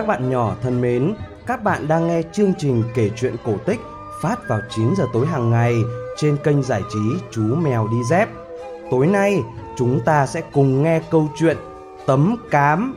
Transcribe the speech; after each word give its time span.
Các 0.00 0.06
bạn 0.06 0.30
nhỏ 0.30 0.54
thân 0.62 0.80
mến, 0.80 1.14
các 1.46 1.62
bạn 1.64 1.88
đang 1.88 2.08
nghe 2.08 2.22
chương 2.32 2.52
trình 2.58 2.82
kể 2.94 3.10
chuyện 3.16 3.36
cổ 3.44 3.52
tích 3.66 3.80
phát 4.22 4.36
vào 4.48 4.60
9 4.70 4.94
giờ 4.96 5.04
tối 5.12 5.26
hàng 5.26 5.50
ngày 5.50 5.74
trên 6.16 6.36
kênh 6.44 6.62
giải 6.62 6.82
trí 6.92 6.98
Chú 7.30 7.42
Mèo 7.42 7.88
Đi 7.88 7.96
Dép. 8.10 8.28
Tối 8.90 9.06
nay, 9.06 9.42
chúng 9.76 10.00
ta 10.04 10.26
sẽ 10.26 10.42
cùng 10.52 10.82
nghe 10.82 11.00
câu 11.10 11.28
chuyện 11.38 11.56
Tấm 12.06 12.36
Cám. 12.50 12.94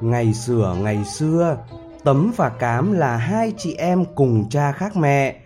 Ngày 0.00 0.34
xưa 0.34 0.76
ngày 0.82 1.04
xưa, 1.04 1.56
Tấm 2.04 2.32
và 2.36 2.48
Cám 2.48 2.92
là 2.92 3.16
hai 3.16 3.52
chị 3.56 3.74
em 3.74 4.04
cùng 4.14 4.48
cha 4.50 4.72
khác 4.72 4.96
mẹ. 4.96 5.40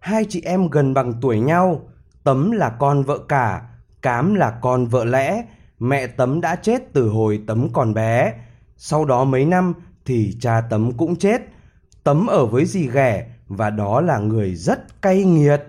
Hai 0.00 0.24
chị 0.28 0.42
em 0.44 0.68
gần 0.68 0.94
bằng 0.94 1.12
tuổi 1.20 1.40
nhau. 1.40 1.80
Tấm 2.24 2.50
là 2.50 2.70
con 2.70 3.02
vợ 3.02 3.18
cả, 3.28 3.62
Cám 4.02 4.34
là 4.34 4.50
con 4.50 4.86
vợ 4.86 5.04
lẽ. 5.04 5.44
Mẹ 5.78 6.06
Tấm 6.06 6.40
đã 6.40 6.56
chết 6.56 6.92
từ 6.92 7.08
hồi 7.08 7.40
Tấm 7.46 7.68
còn 7.72 7.94
bé. 7.94 8.32
Sau 8.76 9.04
đó 9.04 9.24
mấy 9.24 9.44
năm 9.44 9.74
thì 10.04 10.36
cha 10.40 10.60
Tấm 10.70 10.92
cũng 10.92 11.16
chết. 11.16 11.42
Tấm 12.04 12.26
ở 12.26 12.46
với 12.46 12.64
dì 12.64 12.88
ghẻ 12.90 13.26
và 13.48 13.70
đó 13.70 14.00
là 14.00 14.18
người 14.18 14.54
rất 14.54 15.02
cay 15.02 15.24
nghiệt. 15.24 15.62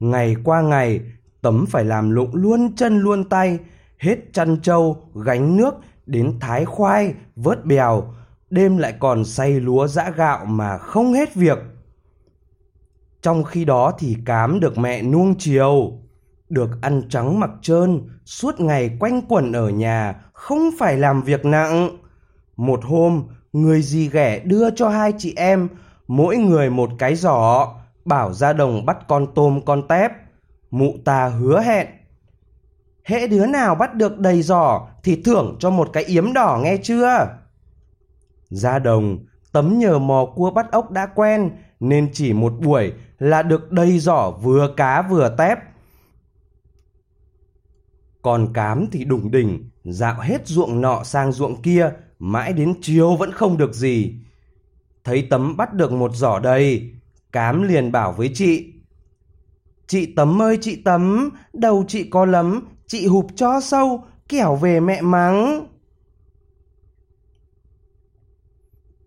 Ngày 0.00 0.36
qua 0.44 0.60
ngày, 0.60 1.00
Tấm 1.42 1.66
phải 1.66 1.84
làm 1.84 2.10
lụng 2.10 2.34
luôn 2.34 2.76
chân 2.76 2.98
luôn 2.98 3.24
tay, 3.24 3.58
hết 3.98 4.16
chăn 4.32 4.60
trâu, 4.62 5.10
gánh 5.24 5.56
nước, 5.56 5.74
đến 6.06 6.38
thái 6.40 6.64
khoai, 6.64 7.14
vớt 7.36 7.64
bèo, 7.64 8.14
đêm 8.50 8.76
lại 8.76 8.94
còn 8.98 9.24
say 9.24 9.60
lúa 9.60 9.86
giã 9.86 10.10
gạo 10.10 10.44
mà 10.44 10.78
không 10.78 11.12
hết 11.12 11.34
việc. 11.34 11.58
Trong 13.22 13.44
khi 13.44 13.64
đó 13.64 13.92
thì 13.98 14.16
cám 14.24 14.60
được 14.60 14.78
mẹ 14.78 15.02
nuông 15.02 15.34
chiều, 15.38 15.92
được 16.48 16.70
ăn 16.82 17.02
trắng 17.08 17.40
mặc 17.40 17.50
trơn, 17.62 18.08
suốt 18.24 18.60
ngày 18.60 18.96
quanh 19.00 19.22
quẩn 19.28 19.52
ở 19.52 19.68
nhà, 19.68 20.14
không 20.32 20.70
phải 20.78 20.96
làm 20.96 21.22
việc 21.22 21.44
nặng. 21.44 21.98
Một 22.56 22.80
hôm, 22.84 23.24
người 23.52 23.82
dì 23.82 24.08
ghẻ 24.08 24.38
đưa 24.38 24.70
cho 24.70 24.88
hai 24.88 25.12
chị 25.18 25.34
em, 25.36 25.68
mỗi 26.08 26.36
người 26.36 26.70
một 26.70 26.90
cái 26.98 27.14
giỏ, 27.14 27.74
bảo 28.04 28.32
ra 28.32 28.52
đồng 28.52 28.86
bắt 28.86 28.98
con 29.08 29.26
tôm 29.34 29.60
con 29.66 29.88
tép. 29.88 30.12
Mụ 30.70 30.94
ta 31.04 31.28
hứa 31.28 31.60
hẹn. 31.60 31.86
Hễ 33.04 33.26
đứa 33.26 33.46
nào 33.46 33.74
bắt 33.74 33.94
được 33.94 34.18
đầy 34.18 34.42
giỏ 34.42 34.88
thì 35.02 35.22
thưởng 35.22 35.56
cho 35.60 35.70
một 35.70 35.90
cái 35.92 36.04
yếm 36.04 36.32
đỏ 36.32 36.60
nghe 36.62 36.76
chưa? 36.82 37.28
Ra 38.50 38.78
đồng, 38.78 39.18
tấm 39.52 39.78
nhờ 39.78 39.98
mò 39.98 40.26
cua 40.34 40.50
bắt 40.50 40.72
ốc 40.72 40.90
đã 40.90 41.06
quen 41.06 41.50
nên 41.80 42.10
chỉ 42.12 42.32
một 42.32 42.52
buổi 42.60 42.92
là 43.18 43.42
được 43.42 43.72
đầy 43.72 43.98
giỏ 43.98 44.30
vừa 44.30 44.74
cá 44.76 45.02
vừa 45.02 45.34
tép. 45.38 45.58
Còn 48.22 48.52
cám 48.52 48.86
thì 48.92 49.04
đủng 49.04 49.30
đỉnh, 49.30 49.70
dạo 49.84 50.20
hết 50.20 50.46
ruộng 50.46 50.80
nọ 50.80 51.04
sang 51.04 51.32
ruộng 51.32 51.62
kia, 51.62 51.90
mãi 52.18 52.52
đến 52.52 52.74
chiều 52.82 53.16
vẫn 53.16 53.32
không 53.32 53.56
được 53.56 53.74
gì. 53.74 54.14
Thấy 55.04 55.26
tấm 55.30 55.56
bắt 55.56 55.74
được 55.74 55.92
một 55.92 56.14
giỏ 56.14 56.38
đầy, 56.38 56.90
cám 57.32 57.62
liền 57.62 57.92
bảo 57.92 58.12
với 58.12 58.30
chị. 58.34 58.72
Chị 59.86 60.06
Tấm 60.06 60.42
ơi 60.42 60.58
chị 60.60 60.82
Tấm, 60.84 61.30
đầu 61.52 61.84
chị 61.88 62.10
có 62.10 62.24
lắm, 62.24 62.68
chị 62.86 63.06
hụp 63.06 63.26
cho 63.36 63.60
sâu, 63.60 64.04
kẻo 64.28 64.56
về 64.56 64.80
mẹ 64.80 65.00
mắng. 65.00 65.66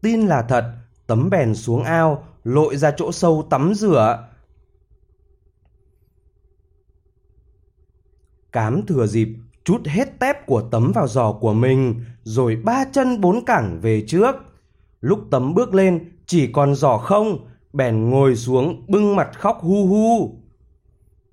Tin 0.01 0.27
là 0.27 0.41
thật, 0.41 0.73
Tấm 1.07 1.29
bèn 1.29 1.55
xuống 1.55 1.83
ao, 1.83 2.23
lội 2.43 2.77
ra 2.77 2.91
chỗ 2.97 3.11
sâu 3.11 3.47
tắm 3.49 3.73
rửa. 3.73 4.27
Cám 8.51 8.85
thừa 8.87 9.07
dịp 9.07 9.29
chút 9.63 9.81
hết 9.85 10.19
tép 10.19 10.45
của 10.45 10.61
Tấm 10.71 10.91
vào 10.95 11.07
giò 11.07 11.31
của 11.31 11.53
mình, 11.53 12.01
rồi 12.23 12.55
ba 12.55 12.85
chân 12.91 13.21
bốn 13.21 13.45
cẳng 13.45 13.79
về 13.81 14.03
trước. 14.07 14.35
Lúc 15.01 15.19
Tấm 15.31 15.53
bước 15.53 15.73
lên, 15.73 16.11
chỉ 16.25 16.51
còn 16.51 16.75
giỏ 16.75 16.97
không, 16.97 17.47
bèn 17.73 18.09
ngồi 18.09 18.35
xuống 18.35 18.85
bưng 18.87 19.15
mặt 19.15 19.29
khóc 19.39 19.57
hu 19.61 19.87
hu. 19.87 20.35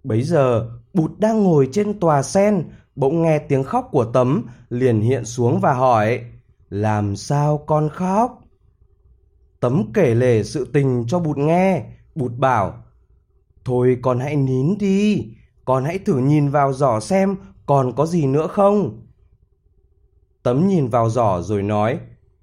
Bấy 0.04 0.22
giờ, 0.22 0.70
Bụt 0.94 1.10
đang 1.18 1.44
ngồi 1.44 1.68
trên 1.72 2.00
tòa 2.00 2.22
sen, 2.22 2.64
bỗng 2.96 3.22
nghe 3.22 3.38
tiếng 3.38 3.64
khóc 3.64 3.88
của 3.92 4.04
Tấm, 4.04 4.46
liền 4.68 5.00
hiện 5.00 5.24
xuống 5.24 5.60
và 5.60 5.74
hỏi, 5.74 6.24
làm 6.70 7.16
sao 7.16 7.58
con 7.66 7.88
khóc? 7.88 8.45
Tấm 9.60 9.92
kể 9.94 10.14
lể 10.14 10.42
sự 10.42 10.70
tình 10.72 11.04
cho 11.08 11.18
Bụt 11.18 11.36
nghe, 11.38 11.84
Bụt 12.14 12.32
bảo, 12.38 12.82
thôi 13.64 13.98
con 14.02 14.18
hãy 14.18 14.36
nín 14.36 14.78
đi, 14.78 15.28
con 15.64 15.84
hãy 15.84 15.98
thử 15.98 16.18
nhìn 16.18 16.48
vào 16.48 16.72
giỏ 16.72 17.00
xem 17.00 17.36
còn 17.66 17.92
có 17.96 18.06
gì 18.06 18.26
nữa 18.26 18.46
không. 18.46 19.06
Tấm 20.42 20.68
nhìn 20.68 20.88
vào 20.88 21.10
giỏ 21.10 21.42
rồi 21.42 21.62
nói, 21.62 21.98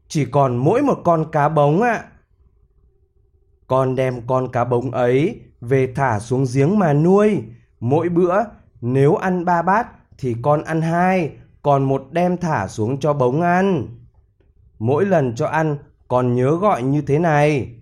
chỉ 0.07 0.25
còn 0.25 0.55
mỗi 0.55 0.81
một 0.81 0.99
con 1.03 1.31
cá 1.31 1.49
bống 1.49 1.81
ạ. 1.81 2.03
Con 3.67 3.95
đem 3.95 4.27
con 4.27 4.51
cá 4.51 4.63
bống 4.63 4.91
ấy 4.91 5.41
về 5.61 5.93
thả 5.95 6.19
xuống 6.19 6.45
giếng 6.53 6.79
mà 6.79 6.93
nuôi, 6.93 7.43
mỗi 7.79 8.09
bữa 8.09 8.33
nếu 8.81 9.15
ăn 9.15 9.45
ba 9.45 9.61
bát 9.61 9.87
thì 10.17 10.35
con 10.41 10.63
ăn 10.63 10.81
hai, 10.81 11.31
còn 11.61 11.83
một 11.83 12.03
đem 12.11 12.37
thả 12.37 12.67
xuống 12.67 12.99
cho 12.99 13.13
bống 13.13 13.41
ăn. 13.41 13.87
Mỗi 14.79 15.05
lần 15.05 15.35
cho 15.35 15.47
ăn 15.47 15.77
còn 16.07 16.35
nhớ 16.35 16.55
gọi 16.55 16.83
như 16.83 17.01
thế 17.01 17.19
này. 17.19 17.75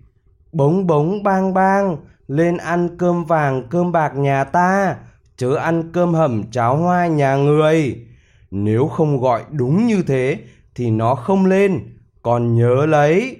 Bống 0.52 0.86
bống 0.86 1.22
bang 1.22 1.54
bang, 1.54 1.96
lên 2.28 2.56
ăn 2.56 2.98
cơm 2.98 3.24
vàng 3.24 3.68
cơm 3.70 3.92
bạc 3.92 4.12
nhà 4.16 4.44
ta, 4.44 4.96
chớ 5.36 5.54
ăn 5.54 5.90
cơm 5.92 6.14
hầm 6.14 6.50
cháo 6.50 6.76
hoa 6.76 7.06
nhà 7.06 7.36
người. 7.36 8.06
Nếu 8.50 8.88
không 8.88 9.20
gọi 9.20 9.44
đúng 9.50 9.86
như 9.86 10.02
thế 10.06 10.38
thì 10.74 10.90
nó 10.90 11.14
không 11.14 11.46
lên, 11.46 11.80
còn 12.22 12.54
nhớ 12.54 12.86
lấy. 12.86 13.36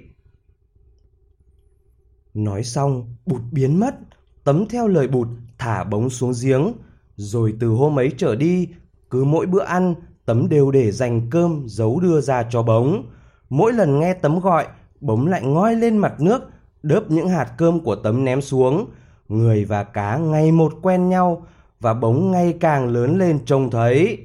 Nói 2.33 2.63
xong, 2.63 3.15
bụt 3.25 3.41
biến 3.51 3.79
mất, 3.79 3.95
tấm 4.43 4.65
theo 4.69 4.87
lời 4.87 5.07
bụt 5.07 5.27
thả 5.57 5.83
bống 5.83 6.09
xuống 6.09 6.31
giếng. 6.43 6.73
Rồi 7.15 7.53
từ 7.59 7.67
hôm 7.67 7.99
ấy 7.99 8.11
trở 8.17 8.35
đi, 8.35 8.67
cứ 9.09 9.23
mỗi 9.23 9.45
bữa 9.45 9.63
ăn, 9.63 9.95
tấm 10.25 10.49
đều 10.49 10.71
để 10.71 10.91
dành 10.91 11.29
cơm 11.29 11.63
giấu 11.67 11.99
đưa 11.99 12.21
ra 12.21 12.43
cho 12.49 12.63
bống. 12.63 13.05
Mỗi 13.53 13.73
lần 13.73 13.99
nghe 13.99 14.13
tấm 14.13 14.39
gọi, 14.39 14.67
bống 15.01 15.27
lại 15.27 15.41
ngoi 15.43 15.75
lên 15.75 15.97
mặt 15.97 16.13
nước, 16.19 16.41
đớp 16.83 17.03
những 17.11 17.29
hạt 17.29 17.51
cơm 17.57 17.79
của 17.79 17.95
tấm 17.95 18.25
ném 18.25 18.41
xuống. 18.41 18.89
Người 19.27 19.65
và 19.65 19.83
cá 19.83 20.17
ngày 20.17 20.51
một 20.51 20.73
quen 20.81 21.09
nhau 21.09 21.45
và 21.79 21.93
bống 21.93 22.31
ngày 22.31 22.57
càng 22.59 22.89
lớn 22.89 23.19
lên 23.19 23.39
trông 23.45 23.71
thấy. 23.71 24.17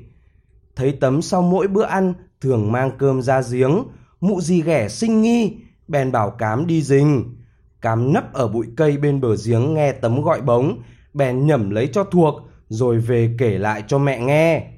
Thấy 0.76 0.92
tấm 1.00 1.22
sau 1.22 1.42
mỗi 1.42 1.68
bữa 1.68 1.82
ăn 1.82 2.14
thường 2.40 2.72
mang 2.72 2.90
cơm 2.98 3.22
ra 3.22 3.42
giếng, 3.52 3.84
mụ 4.20 4.40
gì 4.40 4.62
ghẻ 4.62 4.88
sinh 4.88 5.22
nghi, 5.22 5.56
bèn 5.88 6.12
bảo 6.12 6.30
cám 6.30 6.66
đi 6.66 6.82
rình. 6.82 7.36
Cám 7.80 8.12
nấp 8.12 8.32
ở 8.32 8.48
bụi 8.48 8.66
cây 8.76 8.96
bên 8.96 9.20
bờ 9.20 9.36
giếng 9.46 9.74
nghe 9.74 9.92
tấm 9.92 10.22
gọi 10.22 10.40
bống, 10.40 10.82
bèn 11.14 11.46
nhẩm 11.46 11.70
lấy 11.70 11.88
cho 11.92 12.04
thuộc, 12.04 12.34
rồi 12.68 12.98
về 12.98 13.34
kể 13.38 13.58
lại 13.58 13.84
cho 13.86 13.98
mẹ 13.98 14.20
nghe. 14.20 14.77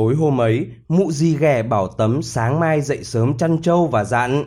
Tối 0.00 0.14
hôm 0.14 0.40
ấy, 0.40 0.68
mụ 0.88 1.12
di 1.12 1.36
ghẻ 1.36 1.62
bảo 1.62 1.88
tấm 1.88 2.22
sáng 2.22 2.60
mai 2.60 2.80
dậy 2.80 3.04
sớm 3.04 3.38
chăn 3.38 3.62
trâu 3.62 3.86
và 3.86 4.04
dặn. 4.04 4.44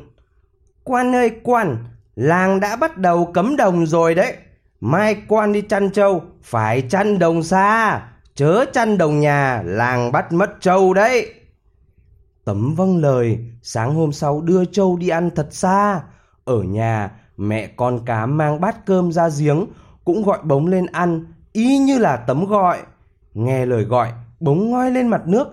Quan 0.83 1.15
ơi 1.15 1.31
quan, 1.43 1.77
làng 2.15 2.59
đã 2.59 2.75
bắt 2.75 2.97
đầu 2.97 3.31
cấm 3.33 3.55
đồng 3.55 3.85
rồi 3.85 4.15
đấy. 4.15 4.33
Mai 4.81 5.15
quan 5.27 5.53
đi 5.53 5.61
chăn 5.61 5.91
trâu, 5.91 6.21
phải 6.43 6.81
chăn 6.81 7.19
đồng 7.19 7.43
xa, 7.43 8.01
chớ 8.35 8.65
chăn 8.73 8.97
đồng 8.97 9.19
nhà, 9.19 9.61
làng 9.65 10.11
bắt 10.11 10.31
mất 10.31 10.61
trâu 10.61 10.93
đấy. 10.93 11.33
Tấm 12.45 12.73
vâng 12.75 12.97
lời, 12.97 13.39
sáng 13.61 13.95
hôm 13.95 14.11
sau 14.11 14.41
đưa 14.41 14.65
trâu 14.65 14.97
đi 14.97 15.09
ăn 15.09 15.29
thật 15.35 15.47
xa. 15.51 16.01
Ở 16.45 16.61
nhà, 16.61 17.11
mẹ 17.37 17.67
con 17.67 18.05
cá 18.05 18.25
mang 18.25 18.61
bát 18.61 18.85
cơm 18.85 19.11
ra 19.11 19.29
giếng, 19.39 19.65
cũng 20.05 20.23
gọi 20.23 20.39
bống 20.43 20.67
lên 20.67 20.85
ăn, 20.85 21.25
y 21.51 21.77
như 21.77 21.97
là 21.97 22.17
tấm 22.17 22.45
gọi. 22.45 22.77
Nghe 23.33 23.65
lời 23.65 23.83
gọi, 23.83 24.11
bống 24.43 24.69
ngoi 24.69 24.91
lên 24.91 25.07
mặt 25.07 25.27
nước. 25.27 25.47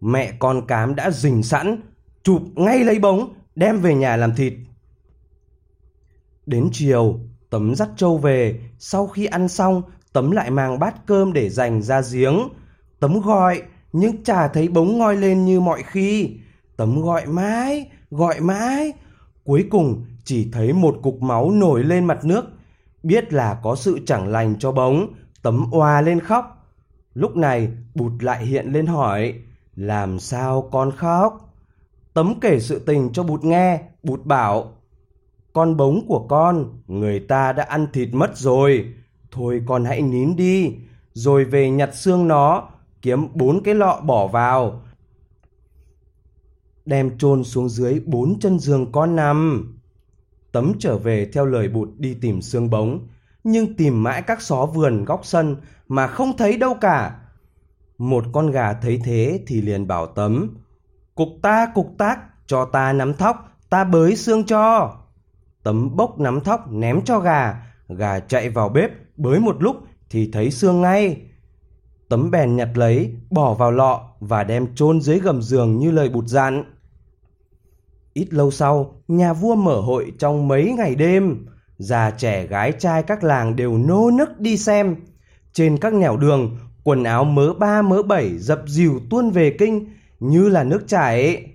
Mẹ 0.00 0.32
con 0.38 0.66
cám 0.66 0.94
đã 0.94 1.10
rình 1.10 1.42
sẵn, 1.42 1.80
chụp 2.22 2.42
ngay 2.54 2.84
lấy 2.84 2.98
bống, 2.98 3.34
đem 3.54 3.80
về 3.80 3.94
nhà 3.94 4.16
làm 4.16 4.34
thịt. 4.34 4.52
Đến 6.46 6.68
chiều, 6.72 7.20
Tấm 7.50 7.74
dắt 7.74 7.88
trâu 7.96 8.18
về, 8.18 8.60
sau 8.78 9.06
khi 9.06 9.26
ăn 9.26 9.48
xong, 9.48 9.82
Tấm 10.12 10.30
lại 10.30 10.50
mang 10.50 10.78
bát 10.78 11.06
cơm 11.06 11.32
để 11.32 11.48
dành 11.48 11.82
ra 11.82 12.02
giếng. 12.12 12.48
Tấm 13.00 13.20
gọi, 13.20 13.62
nhưng 13.92 14.24
chả 14.24 14.48
thấy 14.48 14.68
bống 14.68 14.98
ngoi 14.98 15.16
lên 15.16 15.44
như 15.44 15.60
mọi 15.60 15.82
khi. 15.82 16.36
Tấm 16.76 17.00
gọi 17.00 17.26
mãi, 17.26 17.90
gọi 18.10 18.40
mãi. 18.40 18.92
Cuối 19.44 19.66
cùng 19.70 20.04
chỉ 20.24 20.50
thấy 20.52 20.72
một 20.72 20.98
cục 21.02 21.22
máu 21.22 21.50
nổi 21.50 21.84
lên 21.84 22.04
mặt 22.04 22.24
nước. 22.24 22.44
Biết 23.02 23.32
là 23.32 23.60
có 23.62 23.76
sự 23.76 23.98
chẳng 24.06 24.28
lành 24.28 24.58
cho 24.58 24.72
bống, 24.72 25.14
Tấm 25.42 25.66
oà 25.70 26.00
lên 26.00 26.20
khóc. 26.20 26.61
Lúc 27.14 27.36
này 27.36 27.68
bụt 27.94 28.12
lại 28.22 28.46
hiện 28.46 28.72
lên 28.72 28.86
hỏi, 28.86 29.34
làm 29.76 30.18
sao 30.18 30.68
con 30.72 30.90
khóc? 30.90 31.54
Tấm 32.14 32.40
kể 32.40 32.60
sự 32.60 32.78
tình 32.78 33.12
cho 33.12 33.22
bụt 33.22 33.44
nghe, 33.44 33.80
bụt 34.02 34.24
bảo. 34.24 34.72
Con 35.52 35.76
bống 35.76 36.06
của 36.08 36.26
con, 36.28 36.80
người 36.86 37.20
ta 37.20 37.52
đã 37.52 37.62
ăn 37.62 37.86
thịt 37.92 38.08
mất 38.12 38.36
rồi. 38.36 38.94
Thôi 39.30 39.62
con 39.66 39.84
hãy 39.84 40.02
nín 40.02 40.36
đi, 40.36 40.74
rồi 41.12 41.44
về 41.44 41.70
nhặt 41.70 41.94
xương 41.94 42.28
nó, 42.28 42.68
kiếm 43.02 43.26
bốn 43.34 43.62
cái 43.62 43.74
lọ 43.74 44.00
bỏ 44.04 44.26
vào. 44.26 44.82
Đem 46.84 47.18
chôn 47.18 47.44
xuống 47.44 47.68
dưới 47.68 48.00
bốn 48.06 48.38
chân 48.40 48.58
giường 48.58 48.92
con 48.92 49.16
nằm. 49.16 49.68
Tấm 50.52 50.72
trở 50.78 50.98
về 50.98 51.30
theo 51.32 51.46
lời 51.46 51.68
bụt 51.68 51.88
đi 51.98 52.14
tìm 52.14 52.42
xương 52.42 52.70
bống, 52.70 53.06
nhưng 53.44 53.76
tìm 53.76 54.02
mãi 54.02 54.22
các 54.22 54.42
xó 54.42 54.66
vườn 54.66 55.04
góc 55.04 55.20
sân 55.24 55.56
mà 55.88 56.06
không 56.06 56.36
thấy 56.36 56.56
đâu 56.56 56.74
cả. 56.80 57.18
Một 57.98 58.24
con 58.32 58.50
gà 58.50 58.72
thấy 58.72 59.00
thế 59.04 59.44
thì 59.46 59.62
liền 59.62 59.86
bảo 59.86 60.06
Tấm, 60.06 60.56
Cục 61.14 61.28
ta 61.42 61.66
cục 61.74 61.94
tác, 61.98 62.20
cho 62.46 62.64
ta 62.64 62.92
nắm 62.92 63.14
thóc, 63.14 63.58
ta 63.70 63.84
bới 63.84 64.16
xương 64.16 64.44
cho. 64.44 64.96
Tấm 65.62 65.96
bốc 65.96 66.20
nắm 66.20 66.40
thóc 66.40 66.72
ném 66.72 67.04
cho 67.04 67.20
gà, 67.20 67.66
gà 67.88 68.20
chạy 68.20 68.50
vào 68.50 68.68
bếp, 68.68 68.90
bới 69.16 69.40
một 69.40 69.62
lúc 69.62 69.76
thì 70.10 70.30
thấy 70.32 70.50
xương 70.50 70.80
ngay. 70.80 71.20
Tấm 72.08 72.30
bèn 72.30 72.56
nhặt 72.56 72.68
lấy, 72.74 73.16
bỏ 73.30 73.54
vào 73.54 73.70
lọ 73.70 74.10
và 74.20 74.44
đem 74.44 74.74
chôn 74.74 75.00
dưới 75.00 75.18
gầm 75.18 75.42
giường 75.42 75.78
như 75.78 75.90
lời 75.90 76.08
bụt 76.08 76.24
dặn. 76.26 76.64
Ít 78.12 78.32
lâu 78.32 78.50
sau, 78.50 79.02
nhà 79.08 79.32
vua 79.32 79.54
mở 79.54 79.80
hội 79.80 80.12
trong 80.18 80.48
mấy 80.48 80.72
ngày 80.72 80.94
đêm. 80.94 81.46
Già 81.78 82.10
trẻ 82.10 82.46
gái 82.46 82.72
trai 82.72 83.02
các 83.02 83.24
làng 83.24 83.56
đều 83.56 83.78
nô 83.78 84.10
nức 84.10 84.40
đi 84.40 84.56
xem. 84.56 84.96
Trên 85.52 85.78
các 85.78 85.94
nẻo 85.94 86.16
đường, 86.16 86.56
quần 86.84 87.04
áo 87.04 87.24
mớ 87.24 87.52
ba 87.52 87.82
mớ 87.82 88.02
bảy 88.02 88.38
dập 88.38 88.62
dìu 88.66 89.00
tuôn 89.10 89.30
về 89.30 89.56
kinh 89.58 89.86
như 90.20 90.48
là 90.48 90.64
nước 90.64 90.84
chảy. 90.88 91.46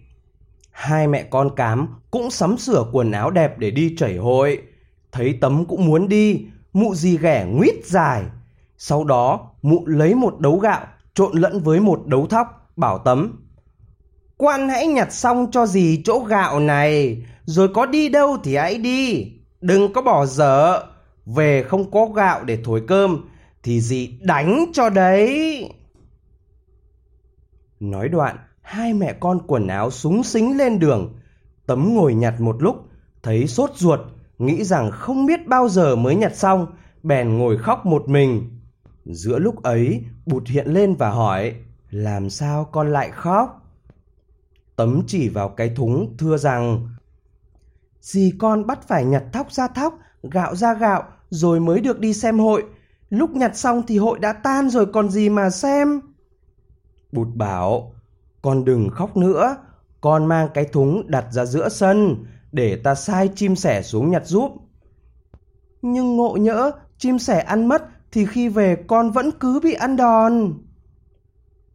Hai 0.72 1.08
mẹ 1.08 1.24
con 1.24 1.56
cám 1.56 1.88
cũng 2.12 2.32
sắm 2.32 2.58
sửa 2.58 2.86
quần 2.92 3.12
áo 3.12 3.32
đẹp 3.32 3.60
để 3.60 3.72
đi 3.72 3.96
chảy 3.98 4.18
hội. 4.18 4.62
Thấy 5.12 5.38
tấm 5.42 5.66
cũng 5.66 5.86
muốn 5.86 6.10
đi, 6.10 6.46
mụ 6.74 6.96
gì 6.96 7.18
ghẻ 7.18 7.46
nguyết 7.50 7.86
dài. 7.86 8.24
Sau 8.78 9.04
đó, 9.04 9.52
mụ 9.62 9.86
lấy 9.86 10.16
một 10.16 10.40
đấu 10.40 10.58
gạo 10.58 10.86
trộn 11.14 11.38
lẫn 11.38 11.60
với 11.60 11.80
một 11.80 12.08
đấu 12.08 12.28
thóc, 12.28 12.72
bảo 12.76 12.98
tấm. 12.98 13.48
Quan 14.38 14.70
hãy 14.70 14.88
nhặt 14.88 15.14
xong 15.14 15.48
cho 15.52 15.66
gì 15.66 16.02
chỗ 16.06 16.20
gạo 16.20 16.60
này, 16.60 17.24
rồi 17.46 17.68
có 17.74 17.86
đi 17.86 18.10
đâu 18.10 18.38
thì 18.44 18.56
hãy 18.56 18.78
đi. 18.78 19.32
Đừng 19.68 19.94
có 19.94 20.02
bỏ 20.02 20.26
dở, 20.26 20.84
về 21.26 21.64
không 21.64 21.92
có 21.92 22.06
gạo 22.06 22.44
để 22.44 22.58
thổi 22.64 22.84
cơm, 22.88 23.30
thì 23.64 23.82
gì 23.82 24.20
đánh 24.22 24.66
cho 24.74 24.90
đấy. 24.90 25.70
Nói 27.80 28.10
đoạn, 28.10 28.38
hai 28.62 28.94
mẹ 28.94 29.14
con 29.20 29.40
quần 29.48 29.68
áo 29.68 29.92
súng 29.92 30.24
xính 30.24 30.58
lên 30.58 30.80
đường. 30.80 31.14
Tấm 31.66 31.94
ngồi 31.96 32.14
nhặt 32.14 32.42
một 32.42 32.56
lúc, 32.64 32.76
thấy 33.24 33.48
sốt 33.48 33.72
ruột, 33.76 34.00
nghĩ 34.38 34.64
rằng 34.64 34.92
không 34.92 35.26
biết 35.26 35.48
bao 35.48 35.70
giờ 35.70 35.96
mới 35.96 36.16
nhặt 36.16 36.36
xong, 36.36 36.68
bèn 37.04 37.38
ngồi 37.38 37.58
khóc 37.58 37.86
một 37.86 38.10
mình. 38.10 38.60
Giữa 39.06 39.40
lúc 39.40 39.64
ấy, 39.64 40.04
bụt 40.26 40.48
hiện 40.48 40.68
lên 40.68 40.96
và 40.96 41.10
hỏi, 41.10 41.56
làm 41.90 42.30
sao 42.30 42.66
con 42.72 42.92
lại 42.92 43.12
khóc? 43.12 43.62
Tấm 44.76 45.04
chỉ 45.08 45.30
vào 45.30 45.50
cái 45.50 45.72
thúng 45.76 46.16
thưa 46.18 46.38
rằng, 46.38 46.90
Dì 48.02 48.34
con 48.40 48.68
bắt 48.68 48.88
phải 48.88 49.06
nhặt 49.06 49.24
thóc 49.34 49.52
ra 49.52 49.68
thóc, 49.68 50.00
gạo 50.32 50.56
ra 50.56 50.74
gạo, 50.74 51.04
rồi 51.30 51.60
mới 51.60 51.82
được 51.82 52.00
đi 52.00 52.14
xem 52.14 52.40
hội. 52.40 52.64
Lúc 53.10 53.30
nhặt 53.30 53.58
xong 53.58 53.84
thì 53.88 53.98
hội 53.98 54.20
đã 54.20 54.34
tan 54.34 54.70
rồi 54.70 54.86
còn 54.86 55.10
gì 55.10 55.30
mà 55.30 55.50
xem. 55.50 56.02
Bụt 57.12 57.28
bảo, 57.36 57.94
con 58.42 58.66
đừng 58.66 58.90
khóc 58.90 59.18
nữa, 59.18 59.58
con 60.02 60.26
mang 60.26 60.50
cái 60.54 60.66
thúng 60.66 61.12
đặt 61.12 61.26
ra 61.32 61.46
giữa 61.46 61.70
sân, 61.70 62.26
để 62.52 62.76
ta 62.84 62.96
sai 62.96 63.30
chim 63.36 63.56
sẻ 63.56 63.82
xuống 63.82 64.12
nhặt 64.12 64.26
giúp. 64.26 64.52
Nhưng 65.82 66.18
ngộ 66.18 66.38
nhỡ, 66.38 66.72
chim 66.98 67.20
sẻ 67.20 67.40
ăn 67.40 67.68
mất 67.68 67.84
thì 68.12 68.26
khi 68.26 68.50
về 68.50 68.78
con 68.88 69.12
vẫn 69.12 69.32
cứ 69.40 69.60
bị 69.64 69.74
ăn 69.74 69.96
đòn. 69.96 70.54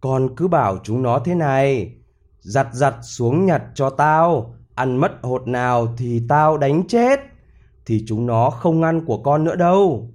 Con 0.00 0.36
cứ 0.36 0.48
bảo 0.48 0.78
chúng 0.82 1.02
nó 1.02 1.18
thế 1.24 1.34
này, 1.34 1.94
giặt 2.40 2.68
giặt 2.72 2.94
xuống 3.02 3.46
nhặt 3.46 3.62
cho 3.74 3.90
tao, 3.90 4.54
ăn 4.82 4.96
mất 4.96 5.12
hột 5.22 5.48
nào 5.48 5.94
thì 5.96 6.22
tao 6.28 6.58
đánh 6.58 6.86
chết, 6.88 7.20
thì 7.86 8.04
chúng 8.06 8.26
nó 8.26 8.50
không 8.50 8.82
ăn 8.82 9.04
của 9.04 9.18
con 9.18 9.44
nữa 9.44 9.56
đâu. 9.56 10.10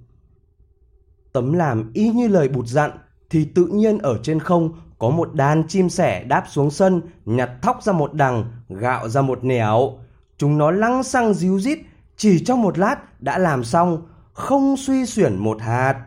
Tấm 1.32 1.52
làm 1.52 1.90
y 1.94 2.10
như 2.10 2.28
lời 2.28 2.48
bụt 2.48 2.66
dặn, 2.66 2.90
thì 3.30 3.44
tự 3.44 3.66
nhiên 3.66 3.98
ở 3.98 4.18
trên 4.22 4.40
không 4.40 4.72
có 4.98 5.10
một 5.10 5.34
đàn 5.34 5.68
chim 5.68 5.88
sẻ 5.88 6.24
đáp 6.24 6.44
xuống 6.48 6.70
sân, 6.70 7.02
nhặt 7.24 7.50
thóc 7.62 7.82
ra 7.82 7.92
một 7.92 8.14
đằng, 8.14 8.44
gạo 8.68 9.08
ra 9.08 9.22
một 9.22 9.44
nẻo. 9.44 9.92
Chúng 10.38 10.58
nó 10.58 10.70
lăng 10.70 11.02
xăng 11.02 11.34
díu 11.34 11.60
dít, 11.60 11.78
chỉ 12.16 12.44
trong 12.44 12.62
một 12.62 12.78
lát 12.78 13.22
đã 13.22 13.38
làm 13.38 13.64
xong, 13.64 14.02
không 14.32 14.76
suy 14.76 15.06
xuyển 15.06 15.36
một 15.36 15.60
hạt. 15.60 16.04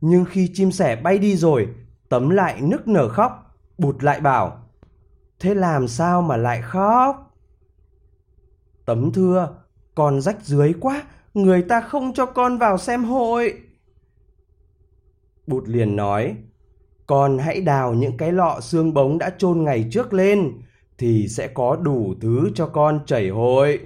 Nhưng 0.00 0.24
khi 0.24 0.50
chim 0.54 0.72
sẻ 0.72 0.96
bay 0.96 1.18
đi 1.18 1.36
rồi, 1.36 1.68
tấm 2.08 2.30
lại 2.30 2.60
nức 2.60 2.88
nở 2.88 3.08
khóc, 3.08 3.56
bụt 3.78 4.04
lại 4.04 4.20
bảo, 4.20 4.62
thế 5.40 5.54
làm 5.54 5.88
sao 5.88 6.22
mà 6.22 6.36
lại 6.36 6.62
khóc? 6.62 7.27
Tấm 8.88 9.12
thưa, 9.12 9.48
con 9.94 10.20
rách 10.20 10.36
dưới 10.42 10.74
quá, 10.80 11.02
người 11.34 11.62
ta 11.62 11.80
không 11.80 12.12
cho 12.14 12.26
con 12.26 12.58
vào 12.58 12.78
xem 12.78 13.04
hội. 13.04 13.54
Bụt 15.46 15.68
liền 15.68 15.96
nói, 15.96 16.36
con 17.06 17.38
hãy 17.38 17.60
đào 17.60 17.94
những 17.94 18.16
cái 18.16 18.32
lọ 18.32 18.60
xương 18.60 18.94
bống 18.94 19.18
đã 19.18 19.30
chôn 19.38 19.64
ngày 19.64 19.88
trước 19.90 20.12
lên, 20.12 20.52
thì 20.98 21.28
sẽ 21.28 21.48
có 21.48 21.76
đủ 21.76 22.14
thứ 22.20 22.50
cho 22.54 22.66
con 22.66 23.00
chảy 23.06 23.28
hội. 23.28 23.80